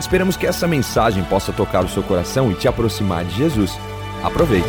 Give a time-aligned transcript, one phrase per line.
[0.00, 3.72] Esperamos que essa mensagem possa tocar o seu coração e te aproximar de Jesus.
[4.22, 4.68] Aproveite.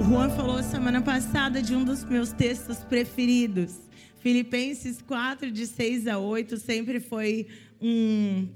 [0.00, 3.74] O Juan falou semana passada de um dos meus textos preferidos.
[4.20, 7.46] Filipenses 4, de 6 a 8, sempre foi
[7.78, 8.48] um,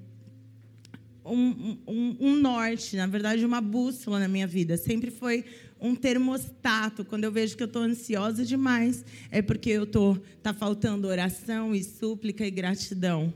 [1.26, 4.78] um, um, um norte, na verdade, uma bússola na minha vida.
[4.78, 5.44] Sempre foi
[5.80, 7.04] um termostato.
[7.04, 11.74] Quando eu vejo que eu estou ansiosa demais, é porque eu tô tá faltando oração
[11.74, 13.32] e súplica e gratidão.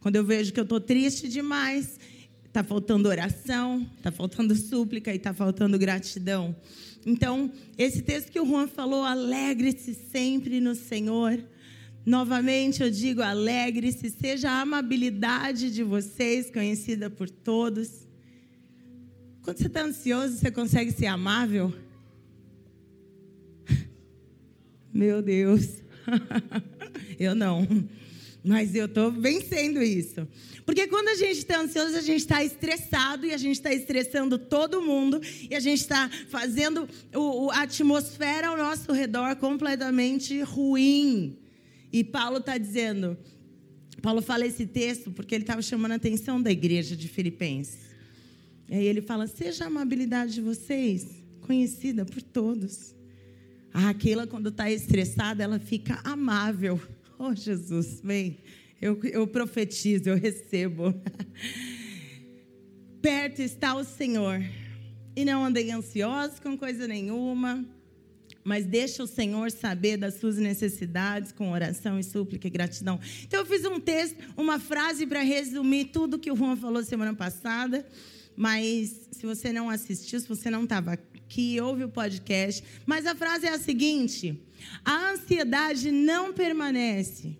[0.00, 1.98] Quando eu vejo que eu estou triste demais,
[2.46, 6.56] está faltando oração, está faltando súplica e está faltando gratidão.
[7.04, 11.38] Então, esse texto que o Juan falou, alegre-se sempre no Senhor.
[12.04, 18.06] Novamente eu digo, alegre-se, seja a amabilidade de vocês conhecida por todos.
[19.42, 21.72] Quando você está ansioso, você consegue ser amável?
[24.96, 25.82] Meu Deus.
[27.20, 27.66] eu não.
[28.42, 30.26] Mas eu estou vencendo isso.
[30.64, 34.38] Porque quando a gente está ansioso, a gente está estressado e a gente está estressando
[34.38, 41.36] todo mundo e a gente está fazendo o, a atmosfera ao nosso redor completamente ruim.
[41.92, 43.18] E Paulo está dizendo,
[44.00, 47.80] Paulo fala esse texto porque ele estava chamando a atenção da igreja de Filipenses.
[48.70, 51.06] E aí ele fala: seja a amabilidade de vocês
[51.42, 52.95] conhecida por todos.
[53.78, 56.80] Ah, aquela, quando está estressada, ela fica amável.
[57.18, 58.36] Oh, Jesus, vem.
[58.80, 60.94] Eu, eu profetizo, eu recebo.
[63.00, 64.42] Perto está o Senhor.
[65.16, 67.64] E não andem ansiosos com coisa nenhuma,
[68.44, 73.00] mas deixa o Senhor saber das suas necessidades com oração e súplica e gratidão.
[73.24, 77.14] Então eu fiz um texto, uma frase para resumir tudo que o Juan falou semana
[77.14, 77.86] passada.
[78.36, 80.98] Mas se você não assistiu, se você não estava
[81.28, 82.62] que ouve o podcast.
[82.84, 84.40] Mas a frase é a seguinte:
[84.84, 87.36] a ansiedade não permanece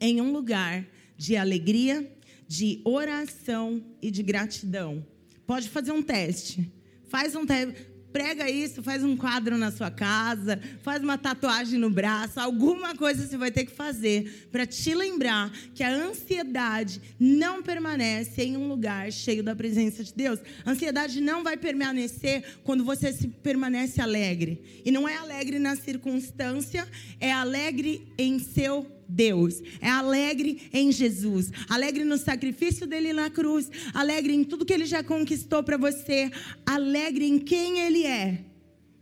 [0.00, 0.86] em um lugar
[1.16, 2.10] de alegria,
[2.46, 5.04] de oração e de gratidão.
[5.46, 6.70] Pode fazer um teste.
[7.08, 11.88] Faz um teste prega isso, faz um quadro na sua casa, faz uma tatuagem no
[11.88, 17.62] braço, alguma coisa você vai ter que fazer para te lembrar que a ansiedade não
[17.62, 20.40] permanece em um lugar cheio da presença de Deus.
[20.66, 24.82] A ansiedade não vai permanecer quando você se permanece alegre.
[24.84, 26.88] E não é alegre na circunstância,
[27.20, 33.70] é alegre em seu Deus, é alegre em Jesus, alegre no sacrifício dele na cruz,
[33.94, 36.30] alegre em tudo que ele já conquistou para você,
[36.66, 38.44] alegre em quem ele é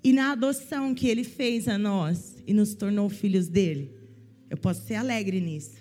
[0.04, 3.90] e na adoção que ele fez a nós e nos tornou filhos dele.
[4.48, 5.76] Eu posso ser alegre nisso,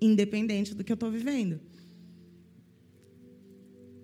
[0.00, 1.58] independente do que eu estou vivendo.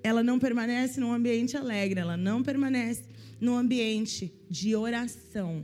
[0.02, 3.04] Ela não permanece num ambiente alegre, ela não permanece
[3.38, 5.62] num ambiente de oração.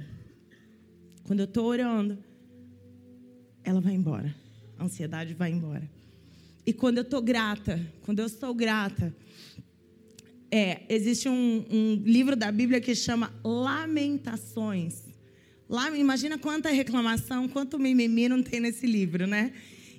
[1.24, 2.18] Quando eu estou orando,
[3.64, 4.34] ela vai embora.
[4.78, 5.88] A ansiedade vai embora.
[6.66, 9.14] E quando eu estou grata, quando eu sou grata,
[10.50, 15.04] é, existe um, um, livro da Bíblia que chama Lamentações.
[15.68, 19.52] Lá, imagina quanta reclamação, quanto mimimi não tem nesse livro, né?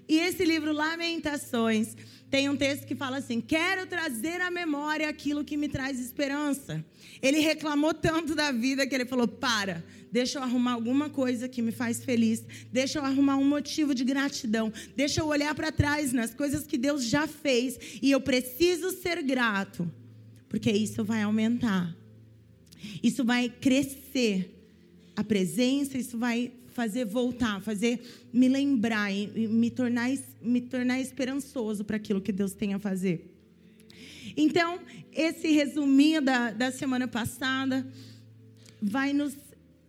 [0.08, 1.96] E esse livro, Lamentações,
[2.32, 6.84] tem um texto que fala assim: Quero trazer à memória aquilo que me traz esperança.
[7.22, 11.62] Ele reclamou tanto da vida que ele falou: Para, deixa eu arrumar alguma coisa que
[11.62, 12.42] me faz feliz,
[12.72, 16.78] deixa eu arrumar um motivo de gratidão, deixa eu olhar para trás nas coisas que
[16.78, 17.78] Deus já fez.
[18.02, 19.92] E eu preciso ser grato,
[20.48, 21.94] porque isso vai aumentar,
[23.04, 24.58] isso vai crescer
[25.18, 28.00] a presença, isso vai fazer voltar, fazer
[28.34, 30.10] me lembrar e me tornar,
[30.42, 33.30] me tornar esperançoso para aquilo que Deus tem a fazer.
[34.36, 34.80] Então,
[35.12, 37.86] esse resuminho da, da semana passada
[38.82, 39.36] vai nos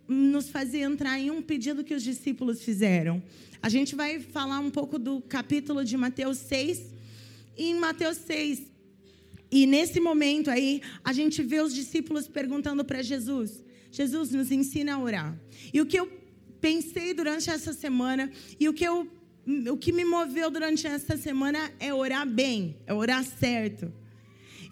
[0.08, 3.22] nos fazer entrar em um pedido que os discípulos fizeram.
[3.62, 6.92] A gente vai falar um pouco do capítulo de Mateus 6.
[7.56, 8.62] E em Mateus 6,
[9.50, 14.94] e nesse momento aí, a gente vê os discípulos perguntando para Jesus: Jesus, nos ensina
[14.94, 15.38] a orar.
[15.72, 16.10] E o que eu
[16.62, 19.06] pensei durante essa semana, e o que, eu,
[19.70, 23.92] o que me moveu durante essa semana é orar bem, é orar certo.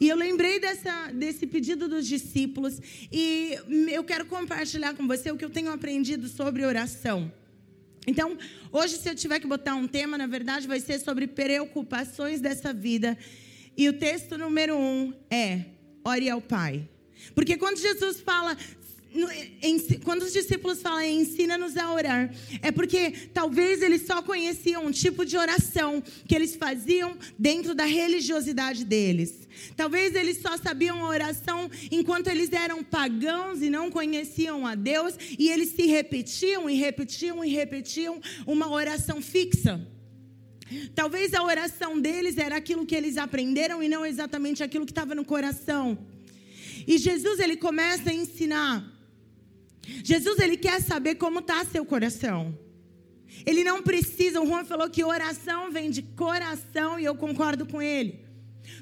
[0.00, 2.80] E eu lembrei dessa, desse pedido dos discípulos
[3.12, 3.54] e
[3.92, 7.30] eu quero compartilhar com você o que eu tenho aprendido sobre oração.
[8.06, 8.38] Então,
[8.72, 12.72] hoje, se eu tiver que botar um tema, na verdade, vai ser sobre preocupações dessa
[12.72, 13.18] vida.
[13.76, 15.66] E o texto número um é:
[16.02, 16.88] ore ao Pai.
[17.34, 18.56] Porque quando Jesus fala,
[20.04, 25.24] quando os discípulos falam ensina-nos a orar, é porque talvez eles só conheciam um tipo
[25.24, 29.48] de oração que eles faziam dentro da religiosidade deles.
[29.76, 35.14] Talvez eles só sabiam a oração enquanto eles eram pagãos e não conheciam a Deus,
[35.38, 39.84] e eles se repetiam e repetiam e repetiam uma oração fixa.
[40.94, 45.16] Talvez a oração deles era aquilo que eles aprenderam e não exatamente aquilo que estava
[45.16, 45.98] no coração.
[46.86, 48.99] E Jesus ele começa a ensinar
[49.82, 52.56] Jesus ele quer saber como está seu coração.
[53.46, 57.80] Ele não precisa, o Juan falou que oração vem de coração e eu concordo com
[57.80, 58.20] ele.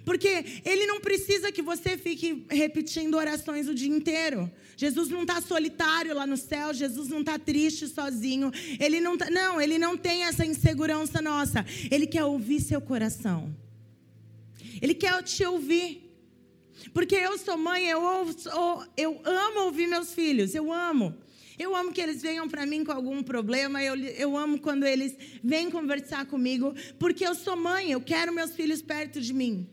[0.05, 4.51] Porque ele não precisa que você fique repetindo orações o dia inteiro.
[4.77, 8.51] Jesus não está solitário lá no céu, Jesus não está triste sozinho.
[8.79, 11.65] Ele não tá, não, ele não tem essa insegurança nossa.
[11.91, 13.55] Ele quer ouvir seu coração.
[14.81, 16.08] Ele quer te ouvir.
[16.93, 18.49] Porque eu sou mãe, eu, ouço,
[18.97, 21.17] eu amo ouvir meus filhos, eu amo.
[21.59, 25.17] Eu amo que eles venham para mim com algum problema, eu, eu amo quando eles
[25.43, 29.69] vêm conversar comigo, porque eu sou mãe, eu quero meus filhos perto de mim.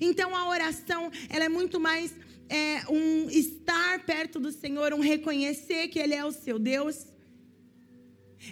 [0.00, 2.14] Então a oração, ela é muito mais
[2.48, 7.06] é, um estar perto do Senhor, um reconhecer que Ele é o seu Deus.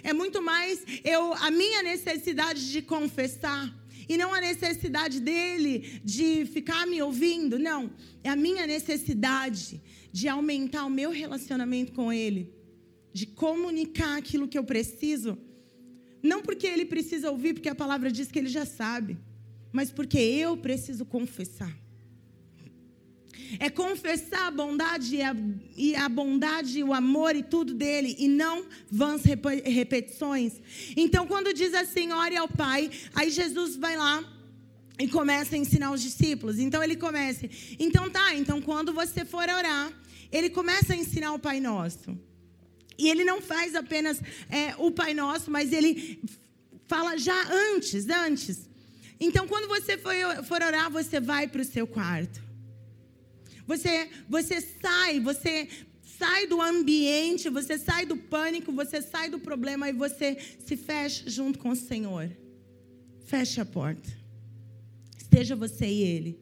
[0.03, 3.80] É muito mais eu a minha necessidade de confessar.
[4.07, 7.91] E não a necessidade dele de ficar me ouvindo, não.
[8.23, 9.81] É a minha necessidade
[10.11, 12.53] de aumentar o meu relacionamento com ele,
[13.13, 15.37] de comunicar aquilo que eu preciso.
[16.21, 19.17] Não porque ele precisa ouvir, porque a palavra diz que ele já sabe,
[19.71, 21.75] mas porque eu preciso confessar.
[23.59, 25.35] É confessar a bondade e a,
[25.75, 29.23] e a bondade, e o amor e tudo dele, e não vãs
[29.63, 30.53] repetições.
[30.95, 34.23] Então, quando diz assim, ore ao Pai, aí Jesus vai lá
[34.99, 36.59] e começa a ensinar os discípulos.
[36.59, 37.49] Então, ele começa.
[37.79, 39.91] Então, tá, então quando você for orar,
[40.31, 42.17] ele começa a ensinar o Pai Nosso.
[42.97, 46.21] E ele não faz apenas é, o Pai Nosso, mas ele
[46.87, 48.69] fala já antes, antes.
[49.19, 52.50] Então, quando você for orar, você vai para o seu quarto.
[53.67, 55.67] Você, você sai, você
[56.03, 61.29] sai do ambiente, você sai do pânico, você sai do problema e você se fecha
[61.29, 62.29] junto com o Senhor.
[63.25, 64.09] Feche a porta.
[65.17, 66.39] Esteja você e Ele.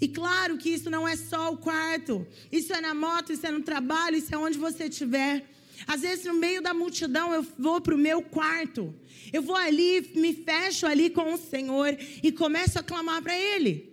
[0.00, 3.50] E claro que isso não é só o quarto, isso é na moto, isso é
[3.50, 5.46] no trabalho, isso é onde você estiver.
[5.86, 8.94] Às vezes, no meio da multidão, eu vou para o meu quarto.
[9.32, 13.90] Eu vou ali, me fecho ali com o Senhor e começo a clamar para Ele.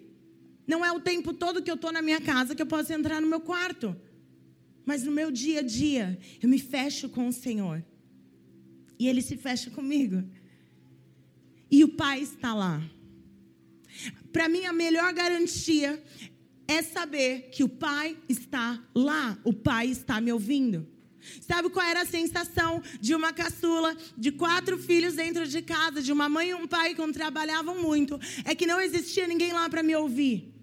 [0.68, 3.22] Não é o tempo todo que eu estou na minha casa que eu posso entrar
[3.22, 3.96] no meu quarto.
[4.86, 7.84] Mas no meu dia a dia, eu me fecho com o Senhor.
[9.00, 10.24] E Ele se fecha comigo.
[11.72, 12.82] E o Pai está lá.
[14.32, 16.04] Para mim, a melhor garantia
[16.68, 19.40] é saber que o Pai está lá.
[19.46, 20.86] O Pai está me ouvindo.
[21.42, 26.12] Sabe qual era a sensação de uma caçula, de quatro filhos dentro de casa, de
[26.12, 28.20] uma mãe e um pai que trabalhavam muito?
[28.46, 30.57] É que não existia ninguém lá para me ouvir.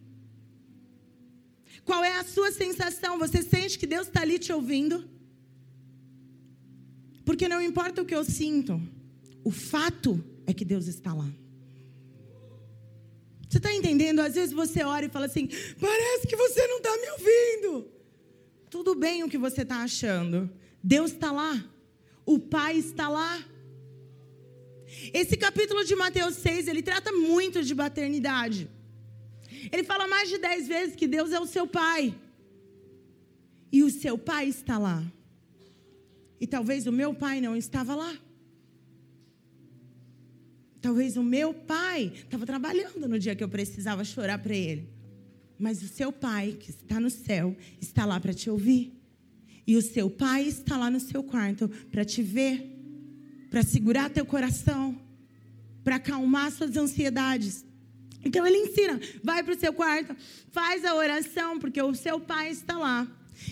[1.84, 3.18] Qual é a sua sensação?
[3.18, 5.08] Você sente que Deus está ali te ouvindo?
[7.24, 8.80] Porque não importa o que eu sinto,
[9.42, 11.30] o fato é que Deus está lá.
[13.48, 14.20] Você está entendendo?
[14.20, 15.46] Às vezes você ora e fala assim:
[15.80, 17.88] parece que você não está me ouvindo.
[18.68, 20.50] Tudo bem o que você está achando.
[20.82, 21.64] Deus está lá.
[22.26, 23.44] O Pai está lá.
[25.12, 28.68] Esse capítulo de Mateus 6, ele trata muito de paternidade.
[29.70, 32.14] Ele fala mais de dez vezes que Deus é o seu pai.
[33.72, 35.04] E o seu pai está lá.
[36.40, 38.16] E talvez o meu pai não estava lá.
[40.80, 44.88] Talvez o meu pai estava trabalhando no dia que eu precisava chorar para ele.
[45.58, 48.92] Mas o seu pai, que está no céu, está lá para te ouvir.
[49.66, 52.70] E o seu pai está lá no seu quarto para te ver,
[53.48, 55.00] para segurar teu coração,
[55.82, 57.64] para acalmar suas ansiedades.
[58.24, 60.16] Então ele ensina, vai para o seu quarto,
[60.50, 63.06] faz a oração, porque o seu pai está lá.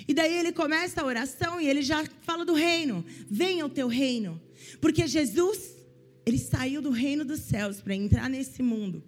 [0.07, 3.05] E daí ele começa a oração e ele já fala do reino.
[3.29, 4.41] Venha o teu reino.
[4.81, 5.77] Porque Jesus,
[6.25, 9.03] ele saiu do reino dos céus para entrar nesse mundo.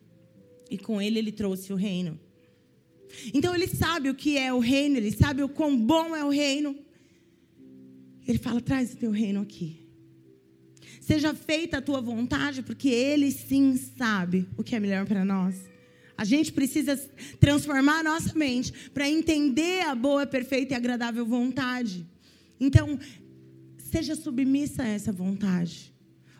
[0.70, 2.18] E com ele ele trouxe o reino.
[3.32, 6.30] Então ele sabe o que é o reino, ele sabe o quão bom é o
[6.30, 6.76] reino.
[8.26, 9.83] Ele fala: traz o teu reino aqui.
[11.04, 15.54] Seja feita a tua vontade, porque Ele sim sabe o que é melhor para nós.
[16.16, 16.96] A gente precisa
[17.38, 22.06] transformar a nossa mente para entender a boa, perfeita e agradável vontade.
[22.58, 22.98] Então,
[23.76, 25.92] seja submissa a essa vontade.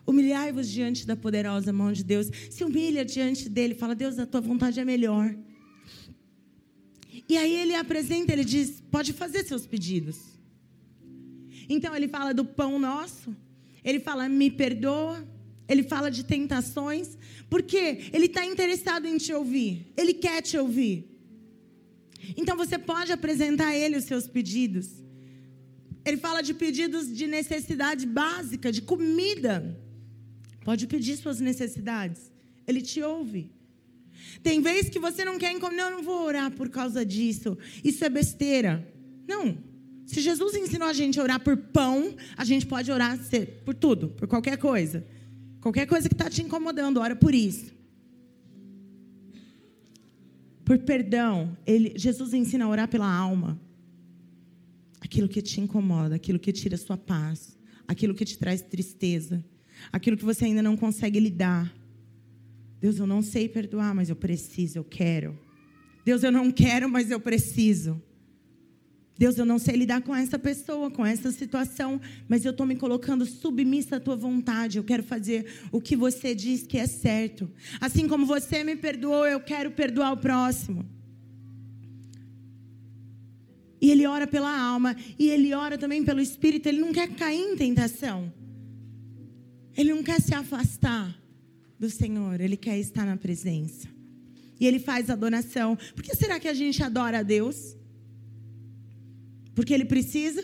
[0.03, 2.31] Humilhai-vos diante da poderosa mão de Deus.
[2.49, 5.35] Se humilha diante dele, fala: Deus, a tua vontade é melhor.
[7.29, 10.17] E aí ele apresenta, ele diz: pode fazer seus pedidos.
[11.69, 13.35] Então ele fala do pão nosso,
[13.85, 15.25] ele fala: me perdoa,
[15.69, 17.17] ele fala de tentações,
[17.49, 21.11] porque ele está interessado em te ouvir, ele quer te ouvir.
[22.35, 24.87] Então você pode apresentar a ele os seus pedidos.
[26.03, 29.79] Ele fala de pedidos de necessidade básica, de comida.
[30.63, 32.31] Pode pedir suas necessidades.
[32.67, 33.51] Ele te ouve.
[34.41, 37.57] Tem vezes que você não quer não, eu não vou orar por causa disso.
[37.83, 38.87] Isso é besteira.
[39.27, 39.57] Não.
[40.05, 43.19] Se Jesus ensinou a gente a orar por pão, a gente pode orar
[43.63, 45.05] por tudo, por qualquer coisa.
[45.61, 47.73] Qualquer coisa que está te incomodando, ora por isso.
[50.63, 53.59] Por perdão, ele, Jesus ensina a orar pela alma.
[55.01, 57.57] Aquilo que te incomoda, aquilo que tira a sua paz,
[57.87, 59.43] aquilo que te traz tristeza
[59.91, 61.73] aquilo que você ainda não consegue lidar.
[62.79, 65.37] Deus, eu não sei perdoar, mas eu preciso, eu quero.
[66.03, 68.01] Deus, eu não quero, mas eu preciso.
[69.17, 72.75] Deus, eu não sei lidar com essa pessoa, com essa situação, mas eu estou me
[72.75, 74.77] colocando submissa à tua vontade.
[74.77, 77.49] Eu quero fazer o que você diz que é certo.
[77.79, 80.85] Assim como você me perdoou, eu quero perdoar o próximo.
[83.81, 86.67] E ele ora pela alma, e ele ora também pelo espírito.
[86.67, 88.33] Ele não quer cair em tentação.
[89.77, 91.17] Ele não quer se afastar
[91.79, 93.87] do Senhor, ele quer estar na presença.
[94.59, 95.77] E ele faz adoração.
[95.93, 97.77] Por que será que a gente adora a Deus?
[99.55, 100.43] Porque ele precisa?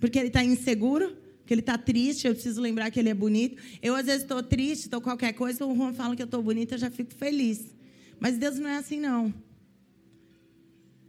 [0.00, 1.16] Porque ele está inseguro?
[1.38, 2.26] Porque ele está triste?
[2.26, 3.62] Eu preciso lembrar que ele é bonito.
[3.80, 6.74] Eu, às vezes, estou triste, estou qualquer coisa, o Juan fala que eu estou bonita,
[6.74, 7.74] eu já fico feliz.
[8.18, 9.32] Mas Deus não é assim, não.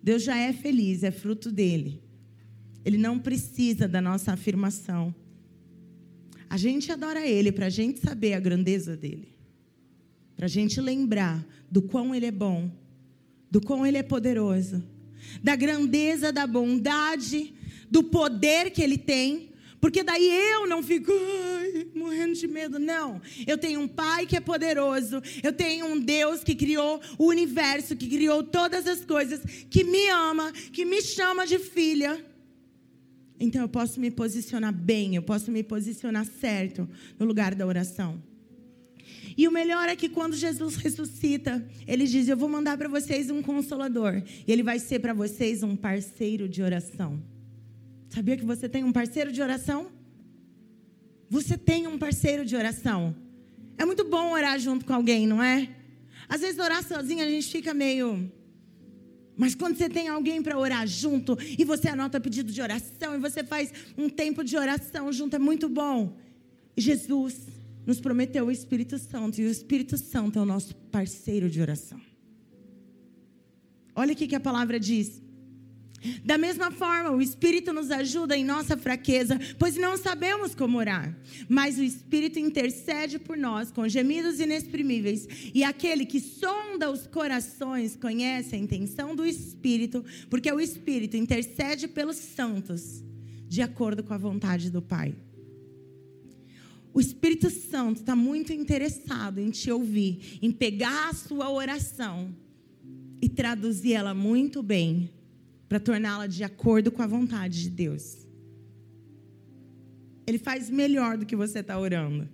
[0.04, 2.02] Deus já é feliz, é fruto dele.
[2.86, 5.14] Ele não precisa da nossa afirmação.
[6.50, 9.28] A gente adora Ele para a gente saber a grandeza dele,
[10.36, 12.72] para a gente lembrar do quão Ele é bom,
[13.52, 14.84] do quão Ele é poderoso,
[15.44, 17.54] da grandeza, da bondade,
[17.90, 19.50] do poder que Ele tem.
[19.80, 22.78] Porque daí eu não fico ai, morrendo de medo.
[22.78, 23.22] Não.
[23.48, 25.22] Eu tenho um pai que é poderoso.
[25.42, 30.10] Eu tenho um Deus que criou o universo, que criou todas as coisas, que me
[30.10, 32.24] ama, que me chama de filha.
[33.40, 38.22] Então eu posso me posicionar bem, eu posso me posicionar certo no lugar da oração.
[39.38, 43.30] E o melhor é que quando Jesus ressuscita, ele diz: Eu vou mandar para vocês
[43.30, 44.22] um consolador.
[44.48, 47.22] E ele vai ser para vocês um parceiro de oração.
[48.10, 49.88] Sabia que você tem um parceiro de oração?
[51.30, 53.16] Você tem um parceiro de oração.
[53.78, 55.70] É muito bom orar junto com alguém, não é?
[56.28, 58.30] Às vezes orar sozinho a gente fica meio
[59.40, 63.20] mas quando você tem alguém para orar junto, e você anota pedido de oração, e
[63.20, 66.18] você faz um tempo de oração junto, é muito bom.
[66.76, 67.38] Jesus
[67.90, 72.00] nos prometeu o Espírito Santo, e o Espírito Santo é o nosso parceiro de oração.
[73.96, 75.20] Olha o que a palavra diz.
[76.24, 81.18] Da mesma forma, o Espírito nos ajuda em nossa fraqueza, pois não sabemos como orar.
[81.50, 85.28] Mas o Espírito intercede por nós com gemidos inexprimíveis.
[85.52, 91.88] E aquele que sonda os corações conhece a intenção do Espírito, porque o Espírito intercede
[91.88, 93.04] pelos santos,
[93.48, 95.16] de acordo com a vontade do Pai.
[96.94, 102.34] O Espírito Santo está muito interessado em te ouvir, em pegar a sua oração
[103.22, 105.10] e traduzir ela muito bem
[105.68, 108.28] para torná-la de acordo com a vontade de Deus.
[110.26, 112.28] Ele faz melhor do que você está orando.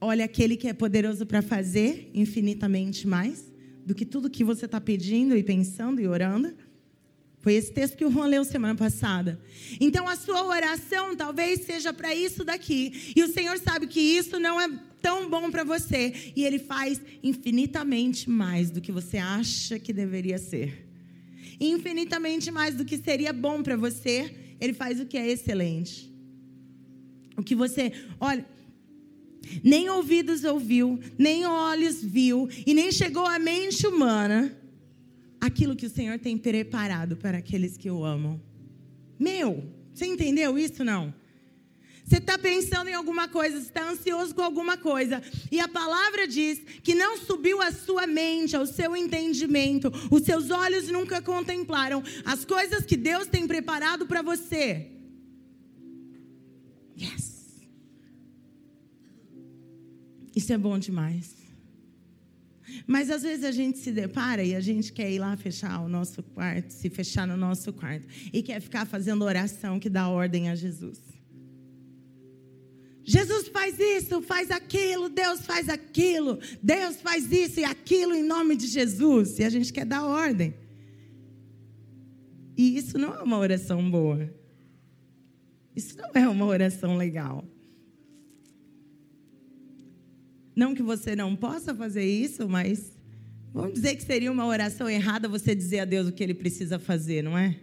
[0.00, 3.52] Olha, aquele que é poderoso para fazer infinitamente mais
[3.84, 6.54] do que tudo que você está pedindo e pensando e orando.
[7.40, 9.40] Foi esse texto que o Juan leu semana passada.
[9.80, 13.12] Então, a sua oração talvez seja para isso daqui.
[13.16, 14.68] E o Senhor sabe que isso não é
[15.00, 16.32] tão bom para você.
[16.36, 20.90] E Ele faz infinitamente mais do que você acha que deveria ser
[21.60, 26.10] infinitamente mais do que seria bom para você, ele faz o que é excelente.
[27.36, 28.44] O que você, olha,
[29.62, 34.56] nem ouvidos ouviu, nem olhos viu, e nem chegou à mente humana
[35.40, 38.40] aquilo que o Senhor tem preparado para aqueles que o amam.
[39.18, 41.14] Meu, você entendeu isso não?
[42.04, 45.22] Você está pensando em alguma coisa, você está ansioso com alguma coisa.
[45.50, 49.92] E a palavra diz que não subiu à sua mente, ao seu entendimento.
[50.10, 54.88] Os seus olhos nunca contemplaram as coisas que Deus tem preparado para você.
[57.00, 57.60] Yes.
[60.34, 61.39] Isso é bom demais.
[62.86, 65.88] Mas às vezes a gente se depara e a gente quer ir lá fechar o
[65.88, 70.48] nosso quarto, se fechar no nosso quarto, e quer ficar fazendo oração que dá ordem
[70.48, 71.00] a Jesus.
[73.02, 78.54] Jesus faz isso, faz aquilo, Deus faz aquilo, Deus faz isso e aquilo em nome
[78.56, 79.38] de Jesus.
[79.38, 80.54] E a gente quer dar ordem.
[82.56, 84.32] E isso não é uma oração boa.
[85.74, 87.44] Isso não é uma oração legal.
[90.54, 92.92] Não que você não possa fazer isso, mas
[93.52, 96.78] vamos dizer que seria uma oração errada você dizer a Deus o que ele precisa
[96.78, 97.56] fazer, não é?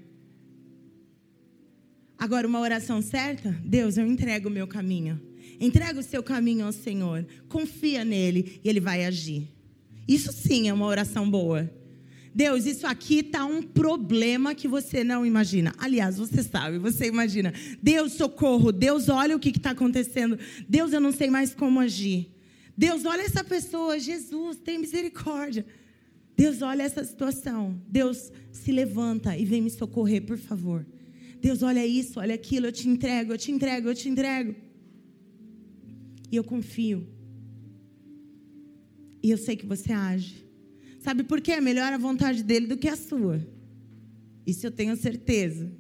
[2.18, 5.22] Agora, uma oração certa, Deus, eu entrego o meu caminho.
[5.60, 7.26] Entrega o seu caminho ao Senhor.
[7.48, 9.48] Confia nele e ele vai agir.
[10.08, 11.72] Isso sim é uma oração boa.
[12.34, 15.74] Deus, isso aqui está um problema que você não imagina.
[15.78, 17.52] Aliás, você sabe, você imagina.
[17.82, 18.72] Deus, socorro.
[18.72, 20.38] Deus, olha o que está acontecendo.
[20.70, 22.30] Deus, eu não sei mais como agir.
[22.78, 23.98] Deus, olha essa pessoa.
[23.98, 25.66] Jesus, tem misericórdia.
[26.36, 27.82] Deus, olha essa situação.
[27.88, 30.86] Deus, se levanta e vem me socorrer, por favor.
[31.42, 32.68] Deus, olha isso, olha aquilo.
[32.68, 34.56] Eu te entrego, eu te entrego, eu te entrego.
[36.32, 37.08] E eu confio.
[39.24, 40.46] E eu sei que você age.
[41.00, 41.54] Sabe por quê?
[41.54, 43.42] É melhor a vontade dele do que a sua.
[44.46, 45.72] Isso eu tenho certeza.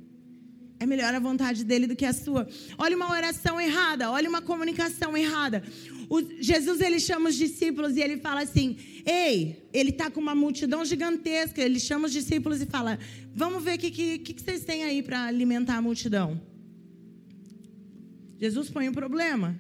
[0.80, 2.48] É melhor a vontade dele do que a sua.
[2.77, 5.63] Olha uma oração errada, olha uma comunicação errada.
[6.09, 10.35] O, Jesus ele chama os discípulos e ele fala assim: Ei, ele está com uma
[10.35, 11.61] multidão gigantesca.
[11.61, 12.97] Ele chama os discípulos e fala:
[13.33, 16.39] Vamos ver o que, que, que vocês têm aí para alimentar a multidão.
[18.39, 19.59] Jesus põe um problema.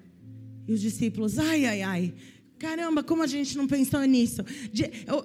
[0.67, 2.13] E os discípulos, ai, ai, ai.
[2.59, 4.41] Caramba, como a gente não pensou nisso?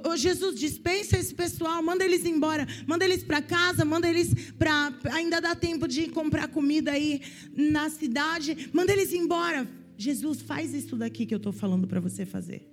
[0.06, 4.92] Ô, Jesus, dispensa esse pessoal, manda eles embora, manda eles para casa, manda eles para.
[5.12, 7.22] Ainda dá tempo de comprar comida aí
[7.56, 9.66] na cidade, manda eles embora.
[10.02, 12.68] Jesus, faz isso daqui que eu estou falando para você fazer.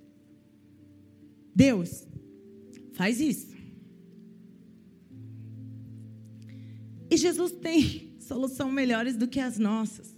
[1.54, 2.06] Deus,
[2.92, 3.54] faz isso.
[7.08, 10.16] E Jesus tem solução melhores do que as nossas.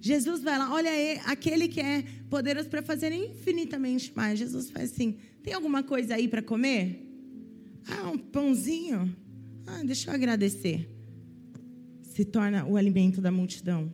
[0.00, 4.38] Jesus vai lá, olha aí, aquele que é poderoso para fazer infinitamente mais.
[4.38, 7.02] Jesus faz assim: tem alguma coisa aí para comer?
[7.88, 9.14] Ah, um pãozinho?
[9.66, 10.88] Ah, deixa eu agradecer.
[12.02, 13.92] Se torna o alimento da multidão.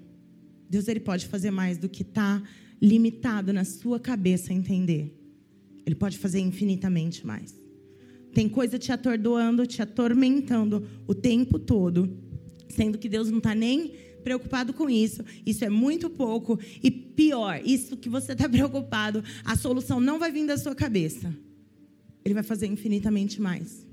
[0.72, 2.42] Deus ele pode fazer mais do que está
[2.80, 5.14] limitado na sua cabeça entender.
[5.85, 7.54] Ele pode fazer infinitamente mais.
[8.32, 12.16] Tem coisa te atordoando, te atormentando o tempo todo,
[12.70, 13.92] sendo que Deus não está nem
[14.24, 15.22] preocupado com isso.
[15.44, 16.58] Isso é muito pouco.
[16.82, 21.37] E pior, isso que você está preocupado, a solução não vai vir da sua cabeça.
[22.24, 23.87] Ele vai fazer infinitamente mais.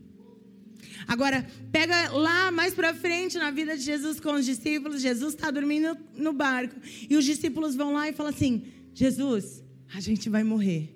[1.08, 5.02] Agora, pega lá mais para frente na vida de Jesus com os discípulos.
[5.02, 6.76] Jesus está dormindo no barco.
[7.10, 10.96] E os discípulos vão lá e falam assim: Jesus, a gente vai morrer.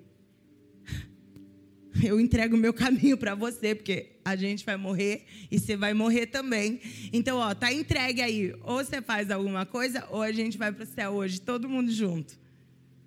[2.02, 5.94] Eu entrego o meu caminho para você, porque a gente vai morrer e você vai
[5.94, 6.80] morrer também.
[7.12, 8.54] Então, ó, tá entregue aí.
[8.62, 11.92] Ou você faz alguma coisa, ou a gente vai para o céu hoje, todo mundo
[11.92, 12.38] junto.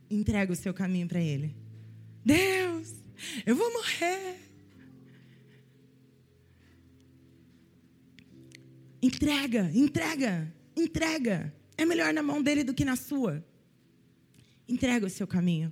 [0.10, 1.54] Entrega o seu caminho para Ele.
[2.24, 2.94] Deus,
[3.46, 4.47] eu vou morrer.
[9.02, 11.54] Entrega, entrega, entrega.
[11.78, 13.46] É melhor na mão dele do que na sua.
[14.68, 15.72] Entrega o seu caminho.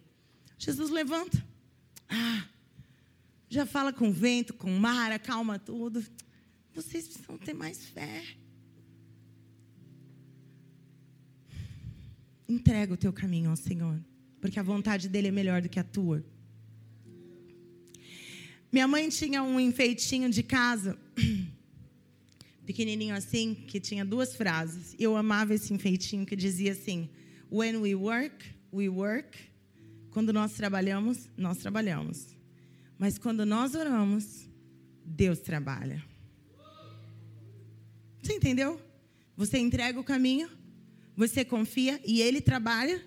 [0.57, 1.43] Jesus levanta.
[2.07, 2.47] Ah,
[3.49, 6.05] já fala com o vento, com o mar, acalma tudo.
[6.73, 8.23] Vocês precisam ter mais fé.
[12.47, 13.99] Entrega o teu caminho ao Senhor,
[14.39, 16.23] porque a vontade dele é melhor do que a tua.
[18.71, 20.97] Minha mãe tinha um enfeitinho de casa,
[22.65, 24.95] pequenininho assim, que tinha duas frases.
[24.99, 27.09] Eu amava esse enfeitinho que dizia assim:
[27.51, 29.37] When we work, we work.
[30.11, 32.35] Quando nós trabalhamos, nós trabalhamos.
[32.97, 34.49] Mas quando nós oramos,
[35.05, 36.03] Deus trabalha.
[38.21, 38.81] Você entendeu?
[39.37, 40.49] Você entrega o caminho,
[41.15, 43.01] você confia e Ele trabalha.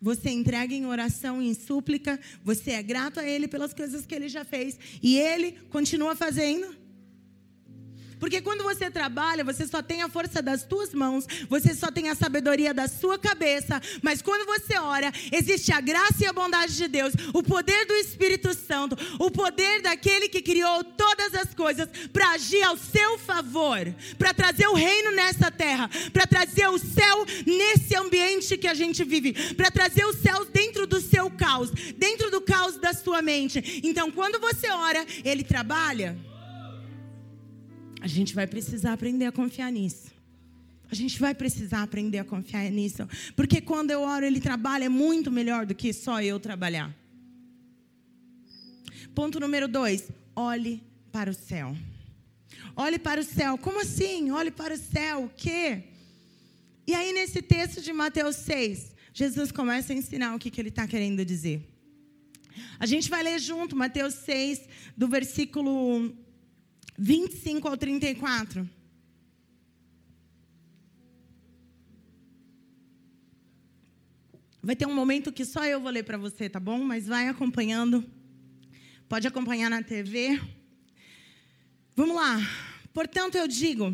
[0.00, 4.28] Você entrega em oração, em súplica, você é grato a Ele pelas coisas que Ele
[4.28, 6.83] já fez e Ele continua fazendo.
[8.18, 12.08] Porque quando você trabalha, você só tem a força das tuas mãos, você só tem
[12.08, 13.80] a sabedoria da sua cabeça.
[14.02, 17.94] Mas quando você ora, existe a graça e a bondade de Deus, o poder do
[17.94, 23.78] Espírito Santo, o poder daquele que criou todas as coisas para agir ao seu favor,
[24.18, 29.04] para trazer o reino nessa terra, para trazer o céu nesse ambiente que a gente
[29.04, 33.80] vive, para trazer o céu dentro do seu caos, dentro do caos da sua mente.
[33.84, 36.33] Então, quando você ora, ele trabalha.
[38.04, 40.12] A gente vai precisar aprender a confiar nisso.
[40.90, 43.08] A gente vai precisar aprender a confiar nisso.
[43.34, 46.94] Porque quando eu oro, ele trabalha é muito melhor do que só eu trabalhar.
[49.14, 51.74] Ponto número dois: olhe para o céu.
[52.76, 53.56] Olhe para o céu.
[53.56, 54.30] Como assim?
[54.30, 55.24] Olhe para o céu.
[55.24, 55.84] O quê?
[56.86, 60.68] E aí, nesse texto de Mateus 6, Jesus começa a ensinar o que, que ele
[60.68, 61.66] está querendo dizer.
[62.78, 66.14] A gente vai ler junto Mateus 6, do versículo
[66.96, 68.68] 25 ao 34.
[74.62, 76.78] Vai ter um momento que só eu vou ler para você, tá bom?
[76.78, 78.04] Mas vai acompanhando.
[79.08, 80.40] Pode acompanhar na TV.
[81.94, 82.38] Vamos lá.
[82.92, 83.92] Portanto, eu digo: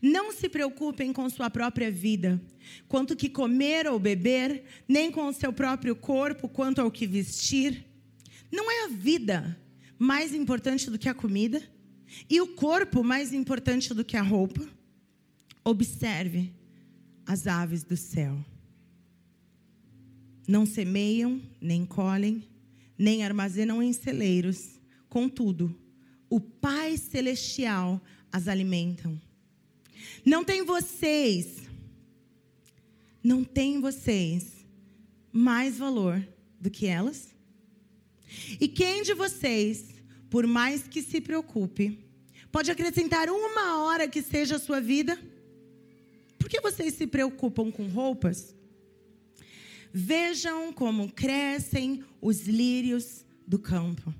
[0.00, 2.40] não se preocupem com sua própria vida,
[2.88, 7.84] quanto que comer ou beber, nem com o seu próprio corpo, quanto ao que vestir.
[8.50, 9.56] Não é a vida
[10.00, 11.62] mais importante do que a comida?
[12.28, 14.66] E o corpo mais importante do que a roupa?
[15.62, 16.54] Observe
[17.26, 18.42] as aves do céu.
[20.48, 22.48] Não semeiam, nem colhem,
[22.96, 24.80] nem armazenam em celeiros.
[25.06, 25.78] Contudo,
[26.30, 28.00] o Pai Celestial
[28.32, 29.20] as alimentam.
[30.24, 31.68] Não tem vocês,
[33.22, 34.64] não tem vocês
[35.30, 36.26] mais valor
[36.58, 37.34] do que elas?
[38.60, 39.84] E quem de vocês,
[40.28, 41.98] por mais que se preocupe,
[42.50, 45.18] pode acrescentar uma hora que seja a sua vida?
[46.38, 48.54] Por que vocês se preocupam com roupas?
[49.92, 54.14] Vejam como crescem os lírios do campo.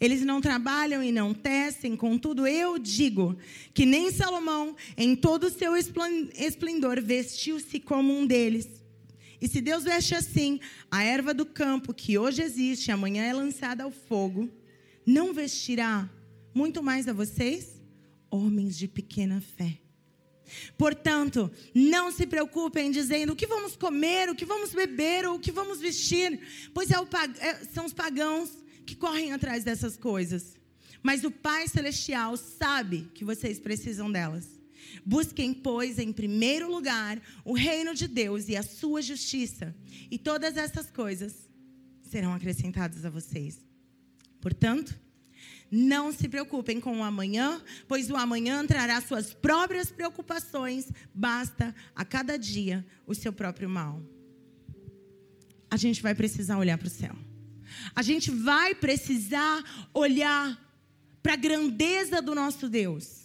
[0.00, 3.36] Eles não trabalham e não tecem, contudo eu digo
[3.72, 8.79] que nem Salomão, em todo o seu esplendor, vestiu-se como um deles.
[9.40, 13.84] E se Deus veste assim a erva do campo, que hoje existe, amanhã é lançada
[13.84, 14.50] ao fogo,
[15.06, 16.08] não vestirá
[16.54, 17.80] muito mais a vocês,
[18.30, 19.78] homens de pequena fé.
[20.76, 25.40] Portanto, não se preocupem dizendo o que vamos comer, o que vamos beber ou o
[25.40, 27.06] que vamos vestir, pois é o,
[27.38, 28.50] é, são os pagãos
[28.84, 30.56] que correm atrás dessas coisas.
[31.02, 34.59] Mas o Pai Celestial sabe que vocês precisam delas.
[35.04, 39.74] Busquem, pois, em primeiro lugar o reino de Deus e a sua justiça,
[40.10, 41.48] e todas essas coisas
[42.02, 43.58] serão acrescentadas a vocês.
[44.40, 44.98] Portanto,
[45.70, 52.04] não se preocupem com o amanhã, pois o amanhã trará suas próprias preocupações, basta a
[52.04, 54.02] cada dia o seu próprio mal.
[55.70, 57.16] A gente vai precisar olhar para o céu.
[57.94, 60.58] A gente vai precisar olhar
[61.22, 63.19] para a grandeza do nosso Deus.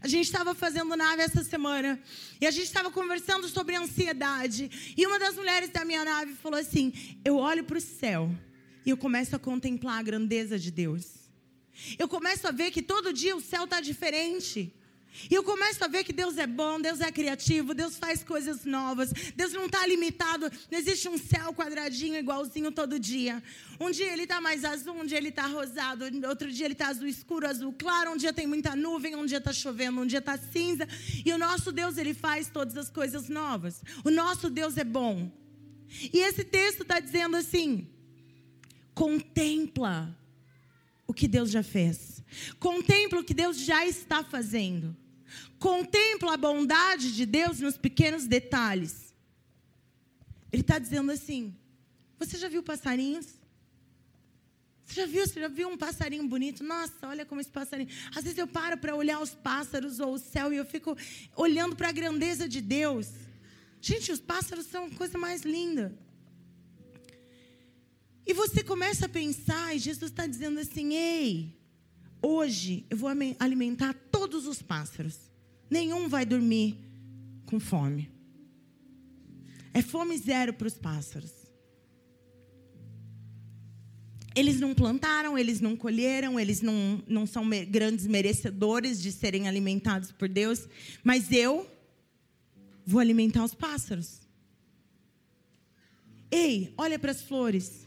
[0.00, 2.00] A gente estava fazendo nave essa semana
[2.40, 4.94] e a gente estava conversando sobre ansiedade.
[4.96, 6.92] E uma das mulheres da minha nave falou assim:
[7.24, 8.30] Eu olho para o céu
[8.84, 11.20] e eu começo a contemplar a grandeza de Deus.
[11.98, 14.72] Eu começo a ver que todo dia o céu está diferente.
[15.28, 18.64] E eu começo a ver que Deus é bom, Deus é criativo, Deus faz coisas
[18.64, 19.12] novas.
[19.34, 23.42] Deus não está limitado, não existe um céu quadradinho igualzinho todo dia.
[23.80, 26.88] Um dia ele está mais azul, um dia ele está rosado, outro dia ele está
[26.88, 30.20] azul escuro, azul claro, um dia tem muita nuvem, um dia está chovendo, um dia
[30.20, 30.86] está cinza.
[31.24, 33.82] E o nosso Deus, ele faz todas as coisas novas.
[34.04, 35.30] O nosso Deus é bom.
[36.12, 37.88] E esse texto está dizendo assim:
[38.94, 40.16] contempla
[41.06, 42.22] o que Deus já fez.
[42.58, 44.96] Contempla o que Deus já está fazendo.
[45.58, 49.14] Contempla a bondade de Deus nos pequenos detalhes.
[50.52, 51.54] Ele está dizendo assim:
[52.18, 53.26] Você já viu passarinhos?
[54.84, 55.26] Você já viu?
[55.26, 56.64] Você já viu um passarinho bonito?
[56.64, 57.88] Nossa, olha como esse passarinho.
[58.14, 60.96] Às vezes eu paro para olhar os pássaros ou o céu e eu fico
[61.36, 63.08] olhando para a grandeza de Deus.
[63.80, 65.96] Gente, os pássaros são a coisa mais linda.
[68.26, 71.59] E você começa a pensar, e Jesus está dizendo assim: ei,
[72.22, 75.18] hoje eu vou alimentar todos os pássaros,
[75.68, 76.78] nenhum vai dormir
[77.46, 78.10] com fome.
[79.72, 81.32] É fome zero para os pássaros.
[84.34, 90.12] Eles não plantaram, eles não colheram, eles não, não são grandes merecedores de serem alimentados
[90.12, 90.68] por Deus,
[91.02, 91.68] mas eu
[92.86, 94.20] vou alimentar os pássaros.
[96.30, 97.86] Ei, olha para as flores.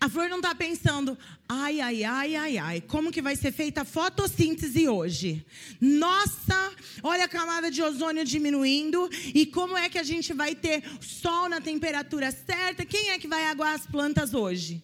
[0.00, 1.16] A flor não está pensando,
[1.48, 5.44] ai, ai, ai, ai, ai, como que vai ser feita a fotossíntese hoje?
[5.80, 10.82] Nossa, olha a camada de ozônio diminuindo e como é que a gente vai ter
[11.00, 12.84] sol na temperatura certa?
[12.84, 14.82] Quem é que vai aguar as plantas hoje?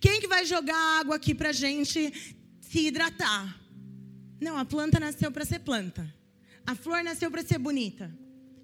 [0.00, 2.12] Quem que vai jogar água aqui para gente
[2.60, 3.60] se hidratar?
[4.40, 6.12] Não, a planta nasceu para ser planta.
[6.66, 8.12] A flor nasceu para ser bonita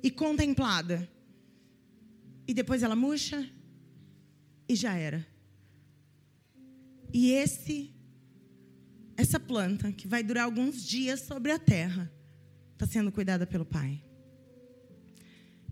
[0.03, 1.09] e contemplada.
[2.47, 3.49] E depois ela murcha
[4.69, 5.27] e já era.
[7.13, 7.95] E esse
[9.17, 12.11] essa planta que vai durar alguns dias sobre a terra
[12.73, 14.03] está sendo cuidada pelo Pai.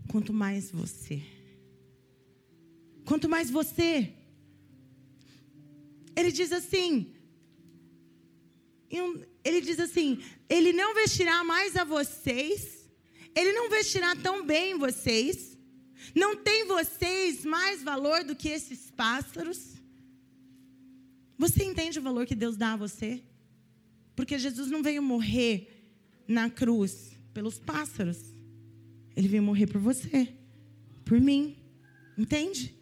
[0.07, 1.21] Quanto mais você.
[3.05, 4.13] Quanto mais você.
[6.15, 7.11] Ele diz assim:
[9.43, 12.89] ele diz assim: Ele não vestirá mais a vocês,
[13.35, 15.57] Ele não vestirá tão bem vocês,
[16.15, 19.78] não tem vocês mais valor do que esses pássaros?
[21.39, 23.23] Você entende o valor que Deus dá a você?
[24.13, 25.87] Porque Jesus não veio morrer
[26.27, 28.17] na cruz pelos pássaros,
[29.15, 30.27] Ele veio morrer por você,
[31.05, 31.55] por mim,
[32.17, 32.75] entende?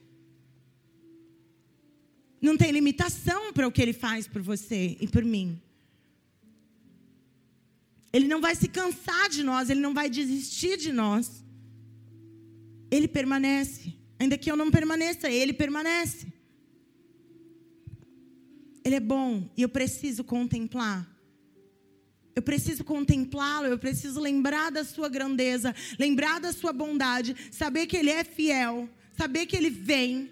[2.42, 5.62] Não tem limitação para o que Ele faz por você e por mim.
[8.12, 11.46] Ele não vai se cansar de nós, ele não vai desistir de nós.
[12.90, 13.94] Ele permanece.
[14.18, 16.26] Ainda que eu não permaneça, ele permanece.
[18.88, 21.06] Ele é bom e eu preciso contemplar.
[22.34, 27.98] Eu preciso contemplá-lo, eu preciso lembrar da sua grandeza, lembrar da sua bondade, saber que
[27.98, 30.32] ele é fiel, saber que ele vem,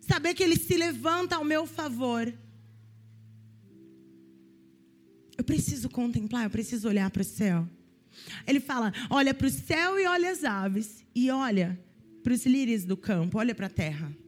[0.00, 2.32] saber que ele se levanta ao meu favor.
[5.36, 7.68] Eu preciso contemplar, eu preciso olhar para o céu.
[8.46, 11.78] Ele fala: olha para o céu e olha as aves, e olha
[12.22, 14.23] para os lírios do campo, olha para a terra.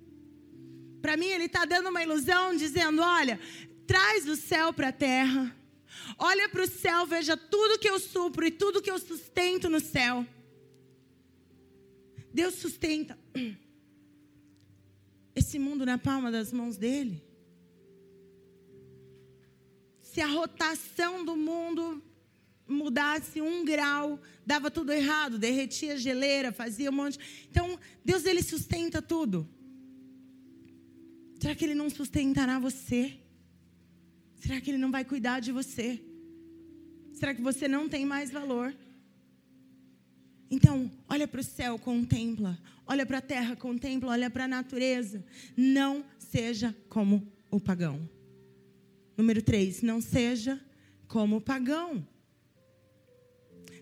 [1.01, 3.39] Para mim, ele está dando uma ilusão, dizendo: olha,
[3.87, 5.55] traz o céu para a terra,
[6.19, 9.81] olha para o céu, veja tudo que eu supro e tudo que eu sustento no
[9.81, 10.27] céu.
[12.33, 13.19] Deus sustenta
[15.35, 17.27] esse mundo na palma das mãos dele
[20.17, 22.03] se a rotação do mundo
[22.67, 27.19] mudasse um grau, dava tudo errado, derretia a geleira, fazia um monte.
[27.51, 29.47] Então, Deus ele sustenta tudo.
[31.39, 33.19] Será que ele não sustentará você?
[34.37, 36.03] Será que ele não vai cuidar de você?
[37.13, 38.75] Será que você não tem mais valor?
[40.51, 42.59] Então, olha para o céu, contempla.
[42.87, 44.13] Olha para a terra, contempla.
[44.13, 45.25] Olha para a natureza.
[45.57, 48.09] Não seja como o pagão.
[49.17, 50.61] Número 3, não seja
[51.09, 52.07] como pagão.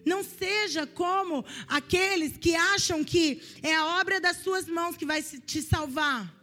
[0.05, 5.23] Não seja como aqueles que acham que é a obra das suas mãos que vai
[5.23, 6.34] te salvar.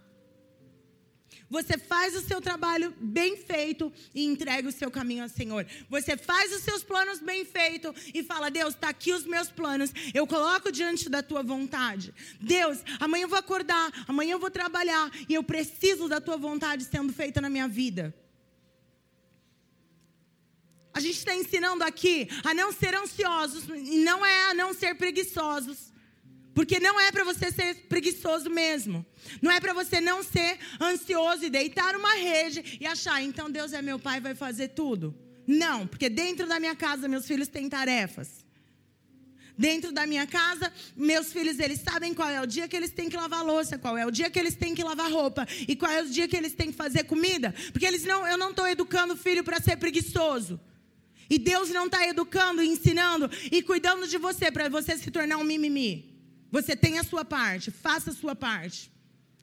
[1.52, 5.68] Você faz o seu trabalho bem feito e entrega o seu caminho ao Senhor.
[5.90, 9.92] Você faz os seus planos bem feitos e fala: Deus, está aqui os meus planos.
[10.14, 12.14] Eu coloco diante da tua vontade.
[12.40, 16.86] Deus, amanhã eu vou acordar, amanhã eu vou trabalhar e eu preciso da tua vontade
[16.86, 18.16] sendo feita na minha vida.
[20.94, 24.96] A gente está ensinando aqui a não ser ansiosos e não é a não ser
[24.96, 25.91] preguiçosos.
[26.54, 29.06] Porque não é para você ser preguiçoso mesmo.
[29.42, 33.72] Não é para você não ser ansioso e deitar uma rede e achar, então Deus
[33.74, 35.16] é meu pai vai fazer tudo.
[35.48, 38.46] Não, porque dentro da minha casa meus filhos têm tarefas.
[39.58, 43.10] Dentro da minha casa, meus filhos, eles sabem qual é o dia que eles têm
[43.10, 45.92] que lavar louça, qual é o dia que eles têm que lavar roupa e qual
[45.92, 48.68] é o dia que eles têm que fazer comida, porque eles não, eu não estou
[48.68, 50.60] educando o filho para ser preguiçoso.
[51.30, 55.44] E Deus não está educando, ensinando e cuidando de você para você se tornar um
[55.44, 56.11] mimimi.
[56.52, 58.92] Você tem a sua parte, faça a sua parte.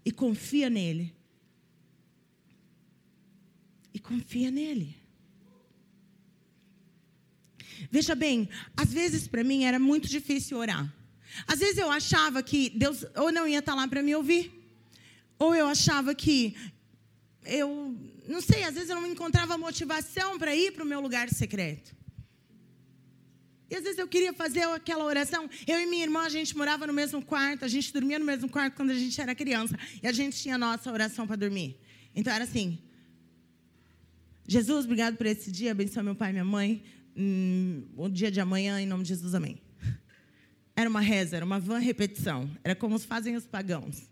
[0.04, 1.14] E confia nele.
[3.92, 4.94] E confia nele.
[7.90, 10.92] Veja bem, às vezes para mim era muito difícil orar.
[11.46, 14.52] Às vezes eu achava que Deus ou não ia estar tá lá para me ouvir,
[15.38, 16.56] ou eu achava que
[17.44, 21.30] eu não sei, às vezes eu não encontrava motivação para ir para o meu lugar
[21.30, 21.97] secreto.
[23.70, 25.48] E às vezes eu queria fazer aquela oração.
[25.66, 28.48] Eu e minha irmã, a gente morava no mesmo quarto, a gente dormia no mesmo
[28.48, 29.78] quarto quando a gente era criança.
[30.02, 31.78] E a gente tinha a nossa oração para dormir.
[32.14, 32.78] Então era assim:
[34.46, 36.82] Jesus, obrigado por esse dia, abençoa meu pai e minha mãe.
[37.14, 39.60] Hum, o dia de amanhã, em nome de Jesus, amém.
[40.74, 42.48] Era uma reza, era uma van repetição.
[42.62, 44.08] Era como fazem os pagãos.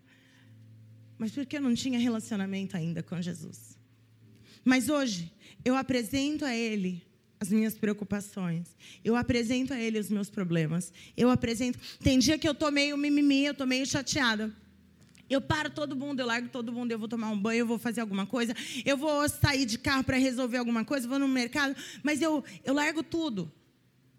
[1.16, 3.79] Mas porque eu não tinha relacionamento ainda com Jesus.
[4.64, 5.33] Mas hoje,
[5.64, 7.06] eu apresento a Ele
[7.38, 8.77] as minhas preocupações.
[9.05, 10.92] Eu apresento a Ele os meus problemas.
[11.16, 11.79] Eu apresento.
[12.01, 14.53] Tem dia que eu tô meio mimimi, eu tô meio chateada.
[15.29, 17.79] Eu paro todo mundo, eu largo todo mundo, eu vou tomar um banho, eu vou
[17.79, 21.75] fazer alguma coisa, eu vou sair de carro para resolver alguma coisa, vou no mercado,
[22.01, 23.51] mas eu, eu largo tudo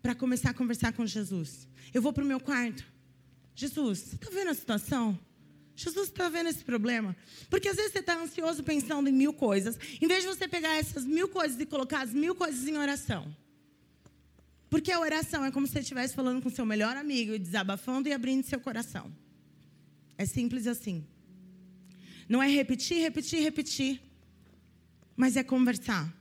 [0.01, 1.65] para começar a conversar com Jesus.
[1.93, 2.85] Eu vou para o meu quarto.
[3.55, 5.17] Jesus, você está vendo a situação?
[5.77, 7.15] Jesus está vendo esse problema.
[7.51, 10.75] Porque às vezes você está ansioso pensando em mil coisas, em vez de você pegar
[10.75, 13.33] essas mil coisas e colocar as mil coisas em oração.
[14.71, 18.11] Porque a oração é como se você estivesse falando com seu melhor amigo desabafando e
[18.11, 19.13] abrindo seu coração.
[20.17, 21.05] É simples assim.
[22.27, 24.01] Não é repetir, repetir, repetir,
[25.15, 26.11] mas é conversar.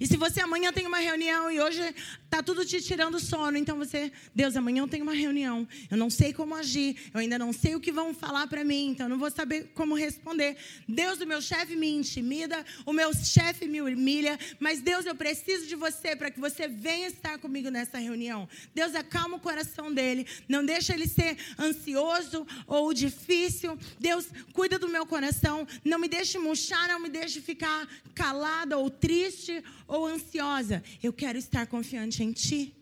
[0.00, 1.94] E se você amanhã tem uma reunião e hoje
[2.30, 3.56] tá tudo te tirando sono.
[3.56, 5.66] Então você, Deus, amanhã eu tenho uma reunião.
[5.90, 6.96] Eu não sei como agir.
[7.12, 8.90] Eu ainda não sei o que vão falar para mim.
[8.90, 10.56] Então eu não vou saber como responder.
[10.88, 12.64] Deus, o meu chefe me intimida.
[12.86, 14.38] O meu chefe me humilha.
[14.60, 18.48] Mas Deus, eu preciso de você para que você venha estar comigo nessa reunião.
[18.74, 20.26] Deus, acalma o coração dele.
[20.48, 23.78] Não deixa ele ser ansioso ou difícil.
[23.98, 25.66] Deus, cuida do meu coração.
[25.84, 26.88] Não me deixe murchar.
[26.88, 30.82] Não me deixe ficar calada ou triste ou ansiosa.
[31.02, 32.74] Eu quero estar confiante em Ti.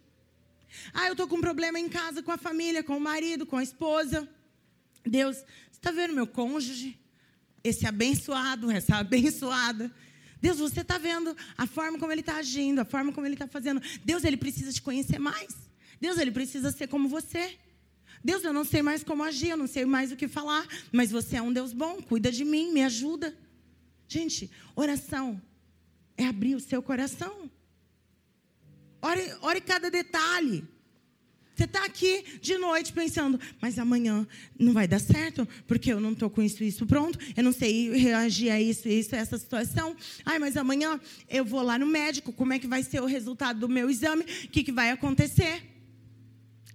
[0.93, 3.57] Ah, eu estou com um problema em casa, com a família, com o marido, com
[3.57, 4.29] a esposa.
[5.05, 6.99] Deus, você está vendo meu cônjuge?
[7.63, 9.93] Esse abençoado, essa abençoada.
[10.41, 13.47] Deus, você está vendo a forma como ele está agindo, a forma como ele está
[13.47, 13.81] fazendo.
[14.05, 15.55] Deus, ele precisa te conhecer mais.
[16.01, 17.59] Deus, ele precisa ser como você.
[18.25, 21.11] Deus, eu não sei mais como agir, eu não sei mais o que falar, mas
[21.11, 23.37] você é um Deus bom, cuida de mim, me ajuda.
[24.09, 25.41] Gente, oração
[26.23, 27.51] é abrir o seu coração.
[29.01, 30.65] Ore, ore cada detalhe.
[31.55, 34.27] Você está aqui de noite pensando, mas amanhã
[34.59, 37.91] não vai dar certo, porque eu não estou com isso isso pronto, eu não sei
[37.91, 39.95] reagir a isso, isso, a essa situação.
[40.25, 43.61] Ai, mas amanhã eu vou lá no médico, como é que vai ser o resultado
[43.61, 44.23] do meu exame?
[44.23, 45.63] O que, que vai acontecer?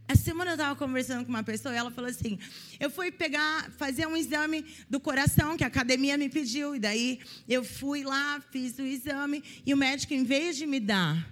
[0.07, 2.37] Essa semana eu estava conversando com uma pessoa e ela falou assim:
[2.79, 7.19] eu fui pegar, fazer um exame do coração que a academia me pediu, e daí
[7.49, 11.27] eu fui lá, fiz o exame, e o médico, em vez de me dar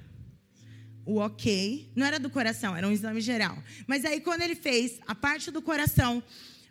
[1.05, 3.61] o ok, não era do coração, era um exame geral.
[3.85, 6.23] Mas aí, quando ele fez a parte do coração,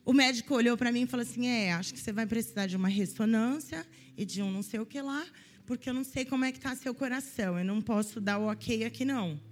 [0.05, 2.77] o médico olhou para mim e falou assim: é, acho que você vai precisar de
[2.77, 3.87] uma ressonância
[4.17, 5.25] e de um não sei o que lá,
[5.65, 8.51] porque eu não sei como é que está seu coração, eu não posso dar o
[8.51, 9.52] ok aqui não.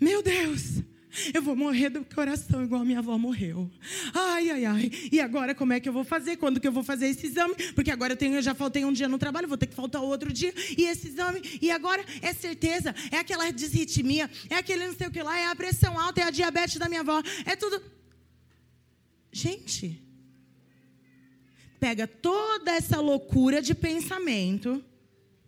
[0.00, 0.82] Meu Deus!
[1.32, 3.70] Eu vou morrer do coração igual minha avó morreu.
[4.12, 4.90] Ai, ai, ai.
[5.10, 6.36] E agora como é que eu vou fazer?
[6.36, 7.54] Quando que eu vou fazer esse exame?
[7.74, 10.02] Porque agora eu, tenho, eu já faltei um dia no trabalho, vou ter que faltar
[10.02, 10.52] outro dia.
[10.76, 11.40] E esse exame?
[11.60, 15.46] E agora é certeza, é aquela desritmia, é aquele não sei o que lá, é
[15.46, 17.80] a pressão alta, é a diabetes da minha avó, é tudo.
[19.32, 20.02] Gente,
[21.80, 24.84] pega toda essa loucura de pensamento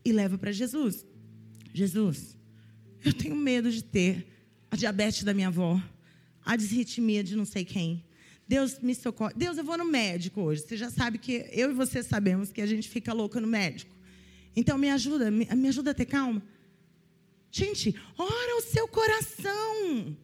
[0.04, 1.06] e leva para Jesus.
[1.74, 2.37] Jesus,
[3.08, 4.26] eu tenho medo de ter
[4.70, 5.80] a diabetes da minha avó,
[6.44, 8.04] a desritmia de não sei quem.
[8.46, 9.34] Deus me socorre.
[9.34, 10.62] Deus, eu vou no médico hoje.
[10.62, 13.94] Você já sabe que eu e você sabemos que a gente fica louca no médico.
[14.56, 16.42] Então me ajuda, me, me ajuda a ter calma.
[17.50, 20.16] Gente, ora o seu coração.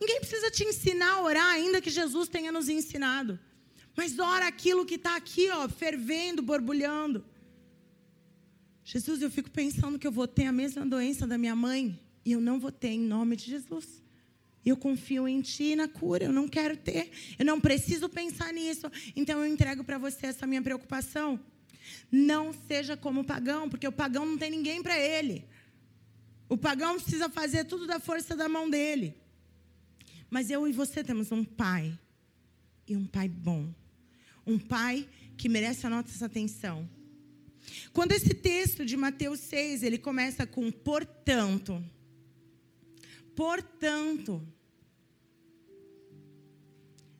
[0.00, 3.38] Ninguém precisa te ensinar a orar, ainda que Jesus tenha nos ensinado.
[3.96, 7.24] Mas ora aquilo que está aqui, ó, fervendo, borbulhando.
[8.88, 11.98] Jesus, eu fico pensando que eu vou ter a mesma doença da minha mãe.
[12.24, 14.00] E eu não vou ter em nome de Jesus.
[14.64, 16.26] Eu confio em Ti na cura.
[16.26, 17.10] Eu não quero ter.
[17.36, 18.86] Eu não preciso pensar nisso.
[19.16, 21.40] Então eu entrego para você essa minha preocupação.
[22.12, 25.44] Não seja como o pagão, porque o pagão não tem ninguém para ele.
[26.48, 29.16] O pagão precisa fazer tudo da força da mão dele.
[30.30, 31.98] Mas eu e você temos um pai.
[32.86, 33.68] E um pai bom.
[34.46, 36.88] Um pai que merece a nossa atenção.
[37.92, 41.82] Quando esse texto de Mateus 6, ele começa com portanto.
[43.34, 44.46] Portanto.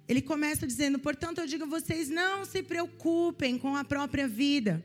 [0.08, 4.84] Ele começa dizendo: portanto, eu digo a vocês, não se preocupem com a própria vida.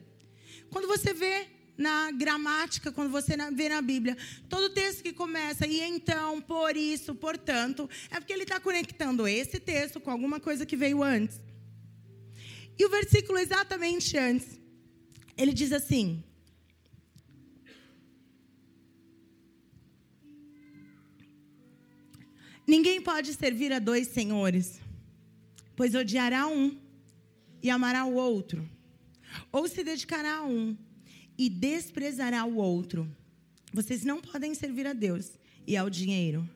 [0.69, 1.47] Quando você vê
[1.77, 4.15] na gramática, quando você vê na Bíblia,
[4.47, 9.59] todo texto que começa, e então, por isso, portanto, é porque ele está conectando esse
[9.59, 11.41] texto com alguma coisa que veio antes.
[12.77, 14.60] E o versículo exatamente antes,
[15.37, 16.23] ele diz assim:
[22.67, 24.79] Ninguém pode servir a dois senhores,
[25.75, 26.79] pois odiará um
[27.61, 28.67] e amará o outro,
[29.51, 30.77] ou se dedicará a um
[31.37, 33.09] e desprezará o outro.
[33.73, 35.31] Vocês não podem servir a Deus
[35.65, 36.47] e ao dinheiro.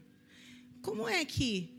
[0.82, 1.72] Como é que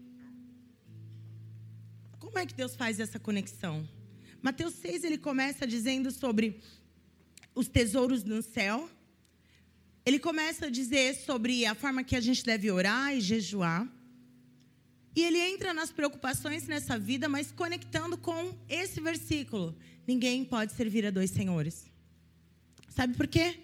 [2.19, 3.89] Como é que Deus faz essa conexão?
[4.43, 6.61] Mateus 6 ele começa dizendo sobre
[7.57, 8.89] os tesouros no céu.
[10.05, 13.91] Ele começa a dizer sobre a forma que a gente deve orar e jejuar.
[15.17, 19.75] E ele entra nas preocupações nessa vida, mas conectando com esse versículo:
[20.07, 21.91] ninguém pode servir a dois senhores.
[22.91, 23.59] Sabe por quê?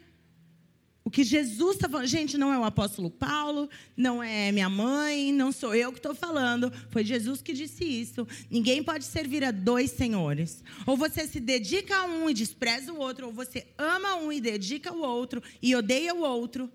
[1.04, 5.32] O que Jesus está falando, gente, não é o apóstolo Paulo, não é minha mãe,
[5.32, 8.26] não sou eu que estou falando, foi Jesus que disse isso.
[8.48, 10.62] Ninguém pode servir a dois senhores.
[10.86, 14.40] Ou você se dedica a um e despreza o outro, ou você ama um e
[14.40, 16.70] dedica o outro e odeia o outro.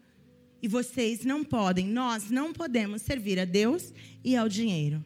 [0.62, 5.04] E vocês não podem, nós não podemos servir a Deus e ao dinheiro.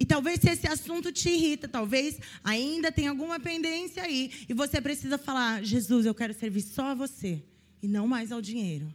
[0.00, 4.80] E talvez se esse assunto te irrita, talvez ainda tenha alguma pendência aí, e você
[4.80, 7.42] precisa falar: Jesus, eu quero servir só a você.
[7.82, 8.94] e não mais ao dinheiro.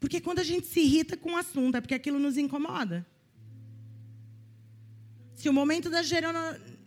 [0.00, 3.06] Porque quando a gente se irrita com o assunto, é porque aquilo nos incomoda.
[5.34, 6.02] Se o momento da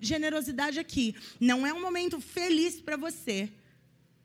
[0.02, 3.52] generosidade aqui não é um momento feliz para você,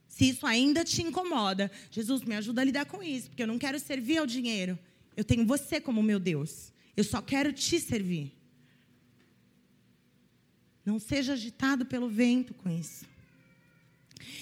[0.09, 3.59] se isso ainda te incomoda, Jesus, me ajuda a lidar com isso, porque eu não
[3.59, 4.79] quero servir ao dinheiro.
[5.17, 6.73] Eu tenho você como meu Deus.
[6.97, 8.33] Eu só quero te servir.
[10.85, 13.07] Não seja agitado pelo vento com isso.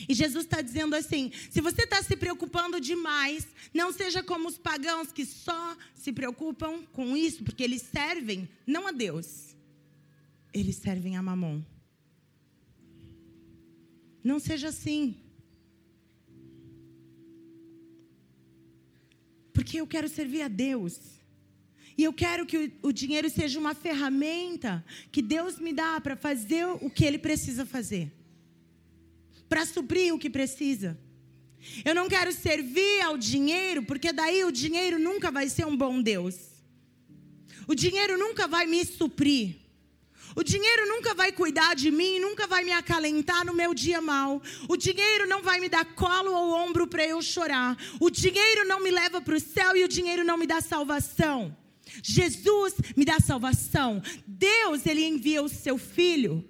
[0.09, 4.59] E Jesus está dizendo assim: se você está se preocupando demais, não seja como os
[4.59, 9.57] pagãos que só se preocupam com isso, porque eles servem não a Deus,
[10.53, 11.63] eles servem a Mamon.
[14.23, 15.17] Não seja assim.
[19.53, 21.22] Porque eu quero servir a Deus.
[21.97, 26.17] E eu quero que o, o dinheiro seja uma ferramenta que Deus me dá para
[26.17, 28.13] fazer o que Ele precisa fazer
[29.53, 30.99] para suprir o que precisa.
[31.85, 36.01] Eu não quero servir ao dinheiro, porque daí o dinheiro nunca vai ser um bom
[36.01, 36.37] Deus.
[37.69, 39.57] O dinheiro nunca vai me suprir.
[40.35, 44.41] O dinheiro nunca vai cuidar de mim, nunca vai me acalentar no meu dia mal.
[44.71, 47.77] O dinheiro não vai me dar colo ou ombro para eu chorar.
[48.01, 51.55] O dinheiro não me leva para o céu e o dinheiro não me dá salvação.
[52.03, 54.01] Jesus me dá salvação.
[54.27, 56.45] Deus, ele envia o seu filho.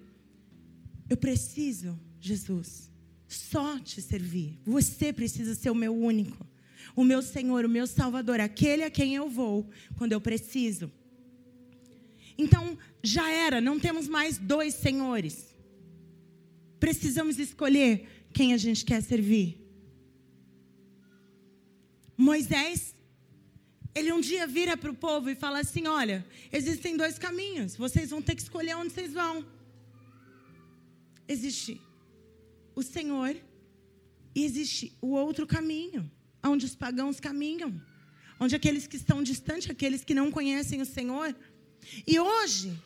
[1.08, 2.90] Eu preciso, Jesus,
[3.26, 4.60] só te servir.
[4.64, 6.46] Você precisa ser o meu único,
[6.94, 10.90] o meu Senhor, o meu Salvador, aquele a quem eu vou quando eu preciso.
[12.36, 15.54] Então, já era, não temos mais dois senhores.
[16.80, 19.58] Precisamos escolher quem a gente quer servir.
[22.16, 22.94] Moisés,
[23.94, 28.10] ele um dia vira para o povo e fala assim: Olha, existem dois caminhos, vocês
[28.10, 29.44] vão ter que escolher onde vocês vão.
[31.28, 31.80] Existe
[32.74, 33.36] o Senhor
[34.34, 36.10] e existe o outro caminho,
[36.42, 37.80] onde os pagãos caminham,
[38.40, 41.34] onde aqueles que estão distantes, aqueles que não conhecem o Senhor.
[42.06, 42.76] E hoje,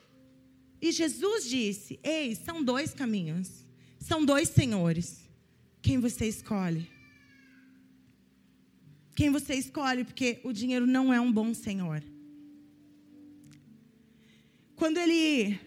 [0.80, 3.64] e Jesus disse: Ei, são dois caminhos,
[4.00, 5.24] são dois senhores.
[5.80, 6.95] Quem você escolhe?
[9.16, 10.04] Quem você escolhe?
[10.04, 12.02] Porque o dinheiro não é um bom senhor.
[14.76, 15.58] Quando ele,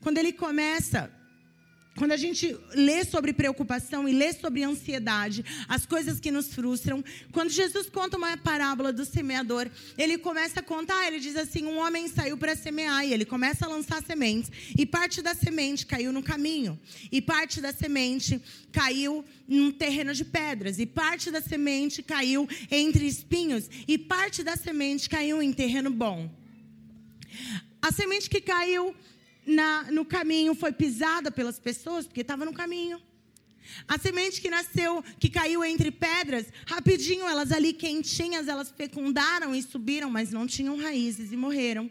[0.00, 1.08] quando ele começa
[1.96, 7.04] quando a gente lê sobre preocupação e lê sobre ansiedade, as coisas que nos frustram,
[7.30, 11.78] quando Jesus conta uma parábola do semeador, ele começa a contar, ele diz assim: um
[11.78, 16.12] homem saiu para semear e ele começa a lançar sementes, e parte da semente caiu
[16.12, 16.80] no caminho,
[17.10, 18.40] e parte da semente
[18.72, 24.56] caiu num terreno de pedras, e parte da semente caiu entre espinhos, e parte da
[24.56, 26.30] semente caiu em terreno bom.
[27.82, 28.94] A semente que caiu
[29.46, 33.00] na, no caminho foi pisada pelas pessoas, porque estava no caminho.
[33.86, 39.62] A semente que nasceu, que caiu entre pedras, rapidinho, elas ali quentinhas, elas fecundaram e
[39.62, 41.90] subiram, mas não tinham raízes e morreram.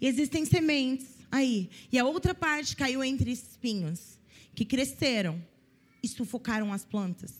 [0.00, 1.70] E existem sementes aí.
[1.92, 4.18] E a outra parte caiu entre espinhos,
[4.54, 5.42] que cresceram
[6.02, 7.34] e sufocaram as plantas,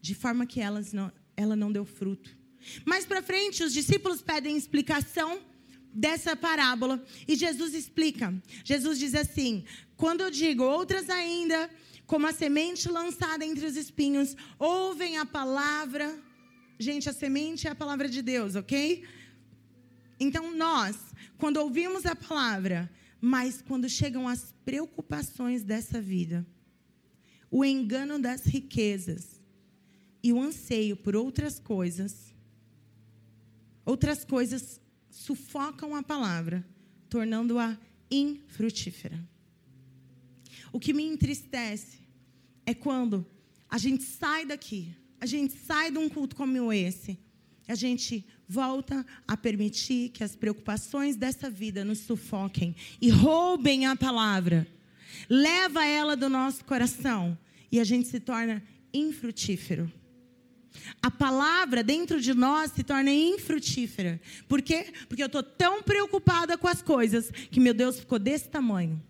[0.00, 2.36] de forma que elas não, ela não deu fruto.
[2.84, 5.40] Mais para frente, os discípulos pedem explicação
[5.96, 8.34] dessa parábola e Jesus explica.
[8.62, 9.64] Jesus diz assim:
[9.96, 11.70] quando eu digo outras ainda,
[12.06, 16.22] como a semente lançada entre os espinhos, ouvem a palavra.
[16.78, 19.04] Gente, a semente é a palavra de Deus, ok?
[20.20, 20.96] Então nós,
[21.38, 22.90] quando ouvimos a palavra,
[23.20, 26.46] mas quando chegam as preocupações dessa vida,
[27.50, 29.40] o engano das riquezas
[30.22, 32.34] e o anseio por outras coisas,
[33.86, 34.80] outras coisas
[35.16, 36.64] sufocam a palavra,
[37.08, 37.76] tornando-a
[38.10, 39.18] infrutífera.
[40.70, 41.98] O que me entristece
[42.66, 43.26] é quando
[43.68, 47.18] a gente sai daqui, a gente sai de um culto como esse,
[47.66, 53.96] a gente volta a permitir que as preocupações dessa vida nos sufoquem e roubem a
[53.96, 54.66] palavra.
[55.28, 57.36] Leva ela do nosso coração
[57.72, 58.62] e a gente se torna
[58.92, 59.90] infrutífero.
[61.02, 64.20] A palavra dentro de nós se torna infrutífera.
[64.48, 64.92] Por quê?
[65.08, 69.02] Porque eu estou tão preocupada com as coisas que meu Deus ficou desse tamanho.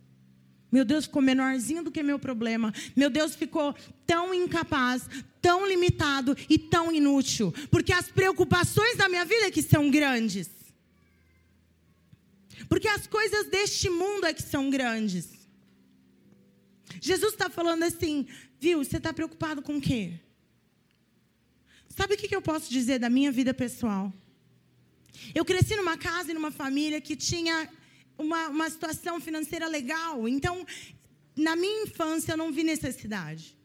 [0.71, 2.73] Meu Deus ficou menorzinho do que meu problema.
[2.95, 3.75] Meu Deus ficou
[4.07, 5.09] tão incapaz,
[5.41, 7.53] tão limitado e tão inútil.
[7.71, 10.51] Porque as preocupações da minha vida é que são grandes.
[12.69, 15.29] Porque as coisas deste mundo é que são grandes.
[17.01, 18.27] Jesus está falando assim,
[18.59, 18.85] viu?
[18.85, 20.15] Você está preocupado com o quê?
[21.97, 24.13] Sabe o que eu posso dizer da minha vida pessoal?
[25.35, 27.69] Eu cresci numa casa e numa família que tinha
[28.19, 30.29] uma, uma situação financeira legal.
[30.29, 30.67] Então,
[31.35, 33.57] na minha infância, eu não vi necessidade.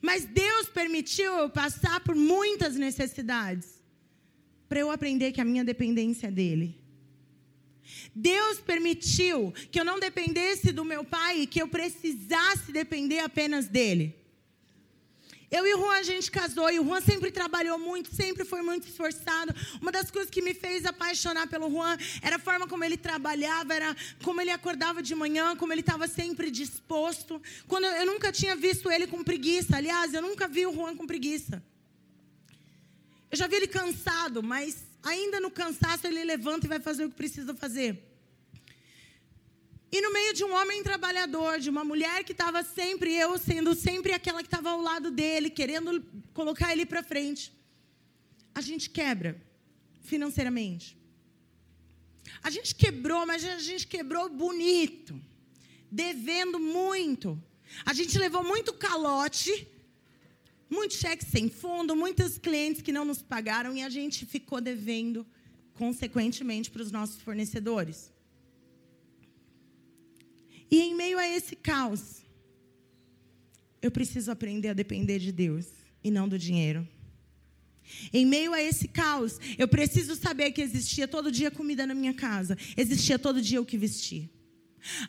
[0.00, 3.82] Mas Deus permitiu eu passar por muitas necessidades
[4.68, 6.80] para eu aprender que a minha dependência é dele.
[8.14, 13.66] Deus permitiu que eu não dependesse do meu pai e que eu precisasse depender apenas
[13.66, 14.17] dele.
[15.50, 18.60] Eu e o Juan, a gente casou, e o Juan sempre trabalhou muito, sempre foi
[18.60, 19.54] muito esforçado.
[19.80, 23.72] Uma das coisas que me fez apaixonar pelo Juan era a forma como ele trabalhava,
[23.72, 27.40] era como ele acordava de manhã, como ele estava sempre disposto.
[27.66, 29.76] Quando eu, eu nunca tinha visto ele com preguiça.
[29.76, 31.62] Aliás, eu nunca vi o Juan com preguiça.
[33.30, 37.10] Eu já vi ele cansado, mas ainda no cansaço ele levanta e vai fazer o
[37.10, 38.07] que precisa fazer.
[39.90, 43.74] E no meio de um homem trabalhador, de uma mulher que estava sempre, eu sendo
[43.74, 47.52] sempre aquela que estava ao lado dele, querendo colocar ele para frente,
[48.54, 49.40] a gente quebra
[50.02, 50.96] financeiramente.
[52.42, 55.18] A gente quebrou, mas a gente quebrou bonito,
[55.90, 57.42] devendo muito.
[57.84, 59.66] A gente levou muito calote,
[60.68, 65.26] muito cheque sem fundo, muitos clientes que não nos pagaram e a gente ficou devendo,
[65.74, 68.12] consequentemente, para os nossos fornecedores.
[70.70, 72.22] E em meio a esse caos,
[73.80, 75.66] eu preciso aprender a depender de Deus
[76.02, 76.86] e não do dinheiro.
[78.12, 82.12] Em meio a esse caos, eu preciso saber que existia todo dia comida na minha
[82.12, 84.30] casa, existia todo dia o que vestir.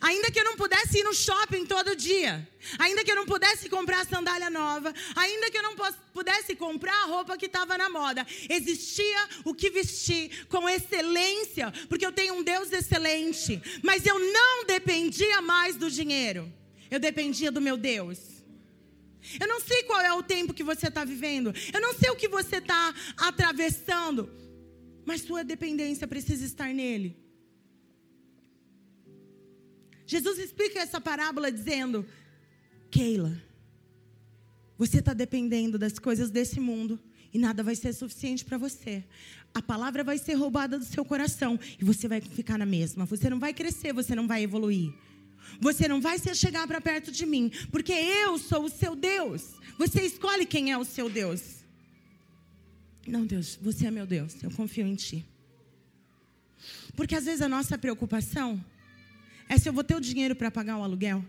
[0.02, 2.48] Ainda que eu não pudesse ir no shopping todo dia,
[2.78, 5.76] ainda que eu não pudesse comprar sandália nova, ainda que eu não
[6.14, 12.06] pudesse comprar a roupa que estava na moda, existia o que vestir com excelência, porque
[12.06, 16.52] eu tenho um Deus excelente, mas eu não dependia mais do dinheiro,
[16.90, 18.20] eu dependia do meu Deus.
[19.40, 22.16] Eu não sei qual é o tempo que você está vivendo, eu não sei o
[22.16, 24.30] que você está atravessando,
[25.06, 27.29] mas sua dependência precisa estar nele.
[30.10, 32.04] Jesus explica essa parábola dizendo:
[32.90, 33.40] Keila,
[34.76, 37.00] você está dependendo das coisas desse mundo
[37.32, 39.04] e nada vai ser suficiente para você.
[39.54, 43.06] A palavra vai ser roubada do seu coração e você vai ficar na mesma.
[43.06, 44.92] Você não vai crescer, você não vai evoluir.
[45.62, 49.44] Você não vai se chegar para perto de mim, porque eu sou o seu Deus.
[49.78, 51.64] Você escolhe quem é o seu Deus.
[53.06, 54.42] Não, Deus, você é meu Deus.
[54.42, 55.24] Eu confio em ti.
[56.96, 58.60] Porque às vezes a nossa preocupação
[59.50, 61.26] é se eu vou ter o dinheiro para pagar o aluguel.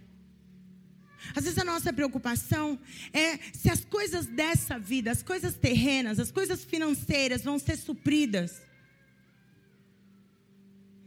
[1.35, 2.79] Às vezes a nossa preocupação
[3.13, 8.63] é se as coisas dessa vida, as coisas terrenas, as coisas financeiras vão ser supridas.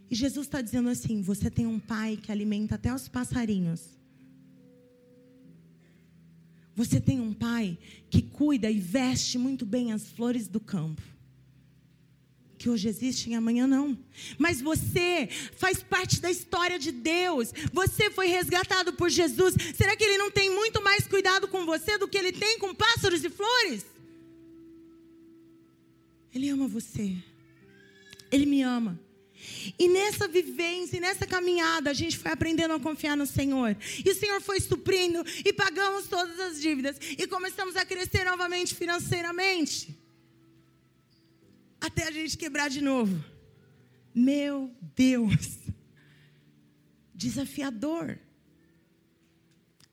[0.09, 3.81] E Jesus está dizendo assim: você tem um pai que alimenta até os passarinhos.
[6.75, 7.77] Você tem um pai
[8.09, 11.12] que cuida e veste muito bem as flores do campo
[12.63, 13.97] que hoje existem, amanhã não.
[14.37, 17.51] Mas você faz parte da história de Deus.
[17.73, 19.53] Você foi resgatado por Jesus.
[19.75, 22.73] Será que Ele não tem muito mais cuidado com você do que Ele tem com
[22.73, 23.85] pássaros e flores?
[26.33, 27.17] Ele ama você.
[28.31, 28.97] Ele me ama.
[29.77, 33.75] E nessa vivência, nessa caminhada, a gente foi aprendendo a confiar no Senhor.
[34.05, 36.95] E o Senhor foi suprindo e pagamos todas as dívidas.
[37.17, 40.01] E começamos a crescer novamente financeiramente
[41.83, 43.21] até a gente quebrar de novo.
[44.15, 45.59] Meu Deus.
[47.13, 48.17] Desafiador.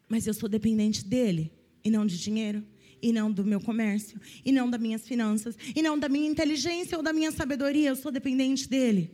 [0.09, 2.64] Mas eu sou dependente dele e não de dinheiro,
[3.03, 6.97] e não do meu comércio, e não das minhas finanças, e não da minha inteligência
[6.97, 7.88] ou da minha sabedoria.
[7.88, 9.11] Eu sou dependente dele.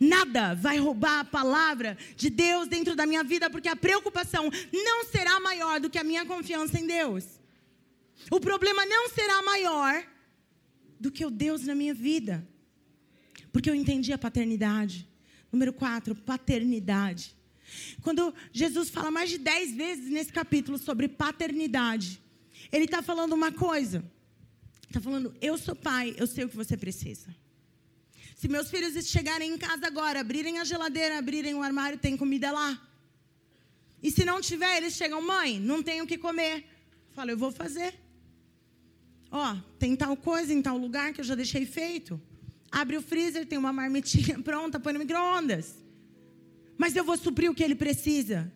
[0.00, 5.04] Nada vai roubar a palavra de Deus dentro da minha vida, porque a preocupação não
[5.04, 7.24] será maior do que a minha confiança em Deus.
[8.32, 10.13] O problema não será maior
[11.04, 12.34] do que o Deus na minha vida.
[13.52, 15.06] Porque eu entendi a paternidade.
[15.52, 17.36] Número quatro, paternidade.
[18.00, 22.22] Quando Jesus fala mais de dez vezes nesse capítulo sobre paternidade,
[22.72, 24.02] ele está falando uma coisa.
[24.88, 27.28] Está falando, eu sou pai, eu sei o que você precisa.
[28.34, 32.50] Se meus filhos chegarem em casa agora, abrirem a geladeira, abrirem o armário, tem comida
[32.50, 32.80] lá.
[34.02, 36.64] E se não tiver, eles chegam, mãe, não tenho o que comer.
[37.12, 38.03] Falo, eu vou fazer.
[39.36, 42.20] Ó, tem tal coisa em tal lugar que eu já deixei feito.
[42.70, 45.74] Abre o freezer, tem uma marmitinha pronta, põe no micro-ondas.
[46.78, 48.52] Mas eu vou suprir o que ele precisa.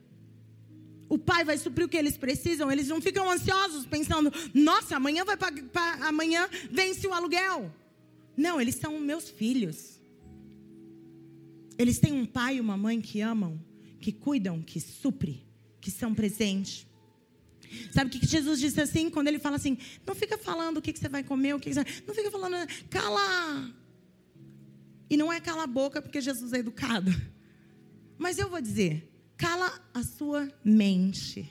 [1.09, 2.71] O pai vai suprir o que eles precisam.
[2.71, 7.75] Eles não ficam ansiosos pensando: nossa, amanhã vai pagar, amanhã vence o aluguel.
[8.37, 9.99] Não, eles são meus filhos.
[11.77, 13.61] Eles têm um pai e uma mãe que amam,
[14.01, 15.45] que cuidam, que supre,
[15.81, 16.88] que são presentes.
[17.93, 19.11] Sabe o que Jesus disse assim?
[19.11, 21.85] Quando ele fala assim: não fica falando o que, você vai comer, o que, você...
[22.07, 22.55] Não fica falando,
[22.89, 23.75] cala.
[25.11, 27.11] E não é cala a boca porque Jesus é educado.
[28.19, 31.51] Mas eu vou dizer: cala a sua mente.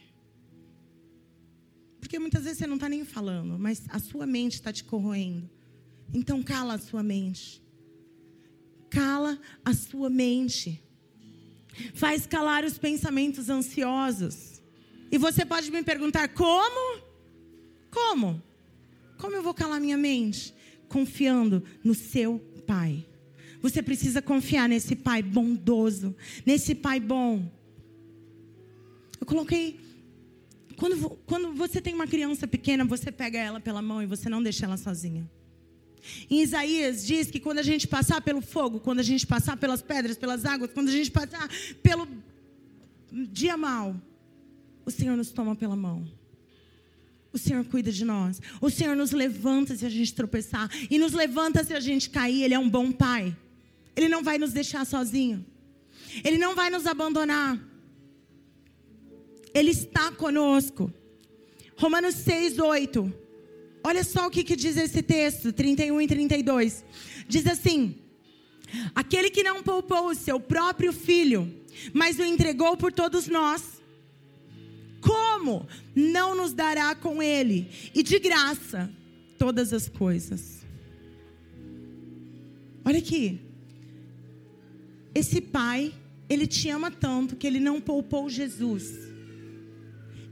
[1.99, 5.49] Porque muitas vezes você não está nem falando, mas a sua mente está te corroendo.
[6.13, 7.61] Então cala a sua mente.
[8.89, 10.81] Cala a sua mente.
[11.93, 14.56] Faz calar os pensamentos ansiosos.
[15.11, 17.01] E você pode me perguntar: como?
[17.91, 18.41] Como?
[19.17, 20.53] Como eu vou calar minha mente?
[20.87, 23.05] Confiando no seu Pai.
[23.61, 27.49] Você precisa confiar nesse Pai bondoso, nesse Pai bom.
[29.19, 29.79] Eu coloquei.
[30.75, 34.43] Quando, quando você tem uma criança pequena, você pega ela pela mão e você não
[34.43, 35.27] deixa ela sozinha.
[36.29, 39.81] Em Isaías diz que quando a gente passar pelo fogo, quando a gente passar pelas
[39.81, 41.49] pedras, pelas águas, quando a gente passar
[41.81, 42.07] pelo
[43.11, 43.95] dia mal,
[44.87, 46.07] o Senhor nos toma pela mão.
[47.33, 48.41] O Senhor cuida de nós.
[48.61, 50.71] O Senhor nos levanta se a gente tropeçar.
[50.89, 52.43] E nos levanta se a gente cair.
[52.43, 53.35] Ele é um bom pai.
[53.97, 55.45] Ele não vai nos deixar sozinho.
[56.23, 57.59] Ele não vai nos abandonar.
[59.53, 60.89] Ele está conosco.
[61.75, 63.13] Romanos 6, 8.
[63.83, 66.85] Olha só o que, que diz esse texto, 31 e 32.
[67.27, 67.93] Diz assim:
[68.95, 71.53] Aquele que não poupou o seu próprio filho,
[71.93, 73.76] mas o entregou por todos nós,
[75.07, 78.91] como não nos dará com ele e de graça
[79.39, 80.65] todas as coisas?
[82.83, 83.39] Olha aqui.
[85.15, 85.93] Esse pai,
[86.29, 88.93] ele te ama tanto que ele não poupou Jesus.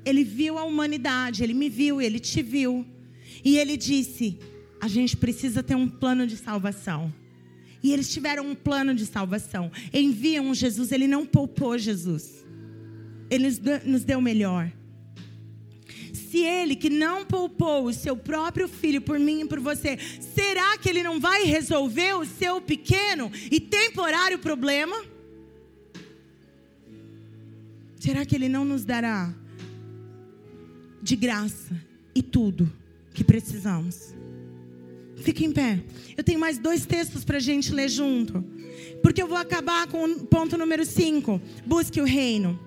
[0.03, 2.85] Ele viu a humanidade, ele me viu, ele te viu.
[3.43, 4.37] E ele disse:
[4.79, 7.13] a gente precisa ter um plano de salvação.
[7.81, 9.71] E eles tiveram um plano de salvação.
[9.93, 12.44] Enviam Jesus, ele não poupou Jesus.
[13.29, 13.47] Ele
[13.85, 14.71] nos deu melhor.
[16.13, 20.77] Se ele que não poupou o seu próprio filho por mim e por você, será
[20.77, 25.01] que ele não vai resolver o seu pequeno e temporário problema?
[27.97, 29.33] Será que ele não nos dará
[31.01, 31.81] de graça
[32.13, 32.71] e tudo
[33.13, 34.13] que precisamos?
[35.17, 35.81] Fique em pé.
[36.17, 38.43] Eu tenho mais dois textos para a gente ler junto.
[39.01, 41.41] Porque eu vou acabar com o ponto número 5.
[41.65, 42.59] Busque o reino.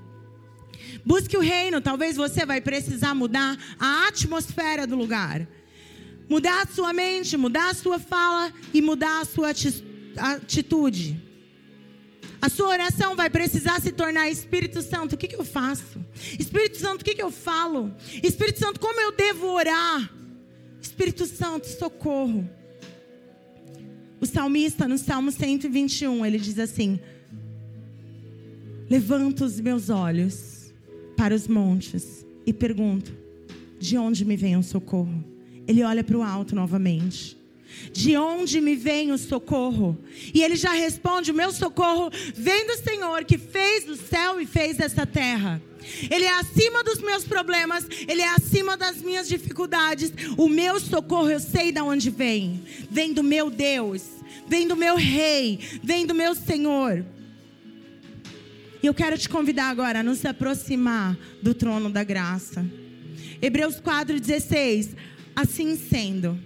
[1.05, 1.80] Busque o reino.
[1.80, 5.47] Talvez você vai precisar mudar a atmosfera do lugar.
[6.28, 9.51] Mudar a sua mente, mudar a sua fala e mudar a sua
[10.16, 11.20] atitude.
[12.41, 15.14] A sua oração vai precisar se tornar Espírito Santo.
[15.14, 16.05] O que, que eu faço?
[16.39, 17.95] Espírito Santo, o que, que eu falo?
[18.22, 20.12] Espírito Santo, como eu devo orar?
[20.80, 22.49] Espírito Santo, socorro.
[24.20, 27.01] O salmista, no Salmo 121, ele diz assim:
[28.91, 30.57] Levanto os meus olhos
[31.18, 33.12] para os montes e pergunto:
[33.80, 35.24] de onde me vem o socorro?
[35.66, 37.36] Ele olha para o alto novamente.
[37.92, 39.98] De onde me vem o socorro?
[40.32, 44.46] E ele já responde: O meu socorro vem do Senhor que fez o céu e
[44.46, 45.60] fez essa terra.
[46.08, 50.12] Ele é acima dos meus problemas, ele é acima das minhas dificuldades.
[50.36, 52.62] O meu socorro eu sei de onde vem.
[52.90, 54.02] Vem do meu Deus,
[54.46, 57.04] vem do meu rei, vem do meu Senhor.
[58.83, 62.64] E eu quero te convidar agora a nos aproximar do trono da graça.
[63.43, 64.95] Hebreus 4,16.
[65.35, 66.37] Assim sendo,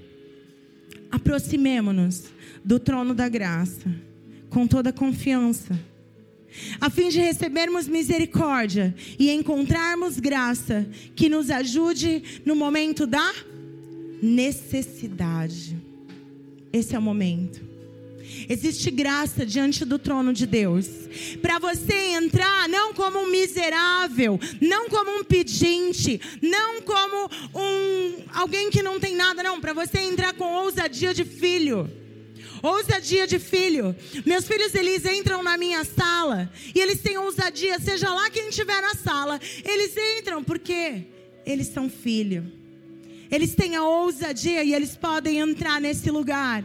[1.10, 2.24] aproximemo-nos
[2.62, 3.90] do trono da graça
[4.50, 5.78] com toda confiança,
[6.78, 13.32] a fim de recebermos misericórdia e encontrarmos graça que nos ajude no momento da
[14.22, 15.74] necessidade.
[16.70, 17.71] Esse é o momento.
[18.48, 20.86] Existe graça diante do trono de Deus.
[21.40, 28.70] Para você entrar não como um miserável, não como um pedinte, não como um alguém
[28.70, 31.90] que não tem nada, não, para você entrar com ousadia de filho.
[32.62, 33.94] Ousadia de filho.
[34.24, 38.80] Meus filhos, eles entram na minha sala e eles têm ousadia, seja lá quem estiver
[38.80, 41.06] na sala, eles entram porque
[41.44, 42.52] eles são filho.
[43.30, 46.62] Eles têm a ousadia e eles podem entrar nesse lugar.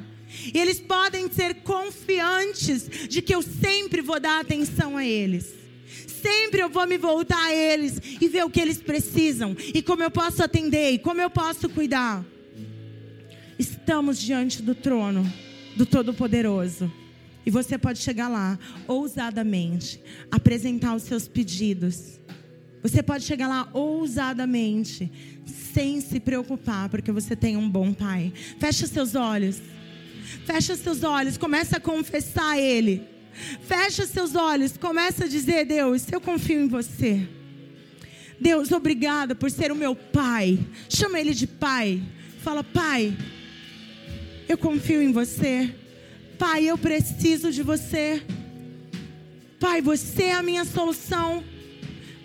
[0.54, 5.54] E eles podem ser confiantes de que eu sempre vou dar atenção a eles.
[6.08, 10.04] Sempre eu vou me voltar a eles e ver o que eles precisam e como
[10.04, 12.26] eu posso atender e como eu posso cuidar.
[13.58, 15.26] Estamos diante do trono
[15.76, 16.92] do Todo-Poderoso.
[17.46, 22.20] E você pode chegar lá ousadamente, apresentar os seus pedidos.
[22.84, 25.10] Você pode chegar lá ousadamente,
[25.74, 28.34] sem se preocupar, porque você tem um bom pai.
[28.60, 29.62] Feche seus olhos.
[30.46, 33.04] Fecha seus olhos, começa a confessar a Ele.
[33.62, 37.28] Fecha seus olhos, começa a dizer: Deus, eu confio em você.
[38.40, 40.60] Deus, obrigada por ser o meu Pai.
[40.90, 42.02] Chama Ele de Pai.
[42.44, 43.16] Fala, Pai,
[44.48, 45.74] eu confio em você.
[46.38, 48.22] Pai, eu preciso de você.
[49.60, 51.44] Pai, você é a minha solução.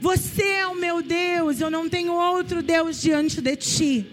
[0.00, 4.06] Você é o meu Deus, eu não tenho outro Deus diante de ti.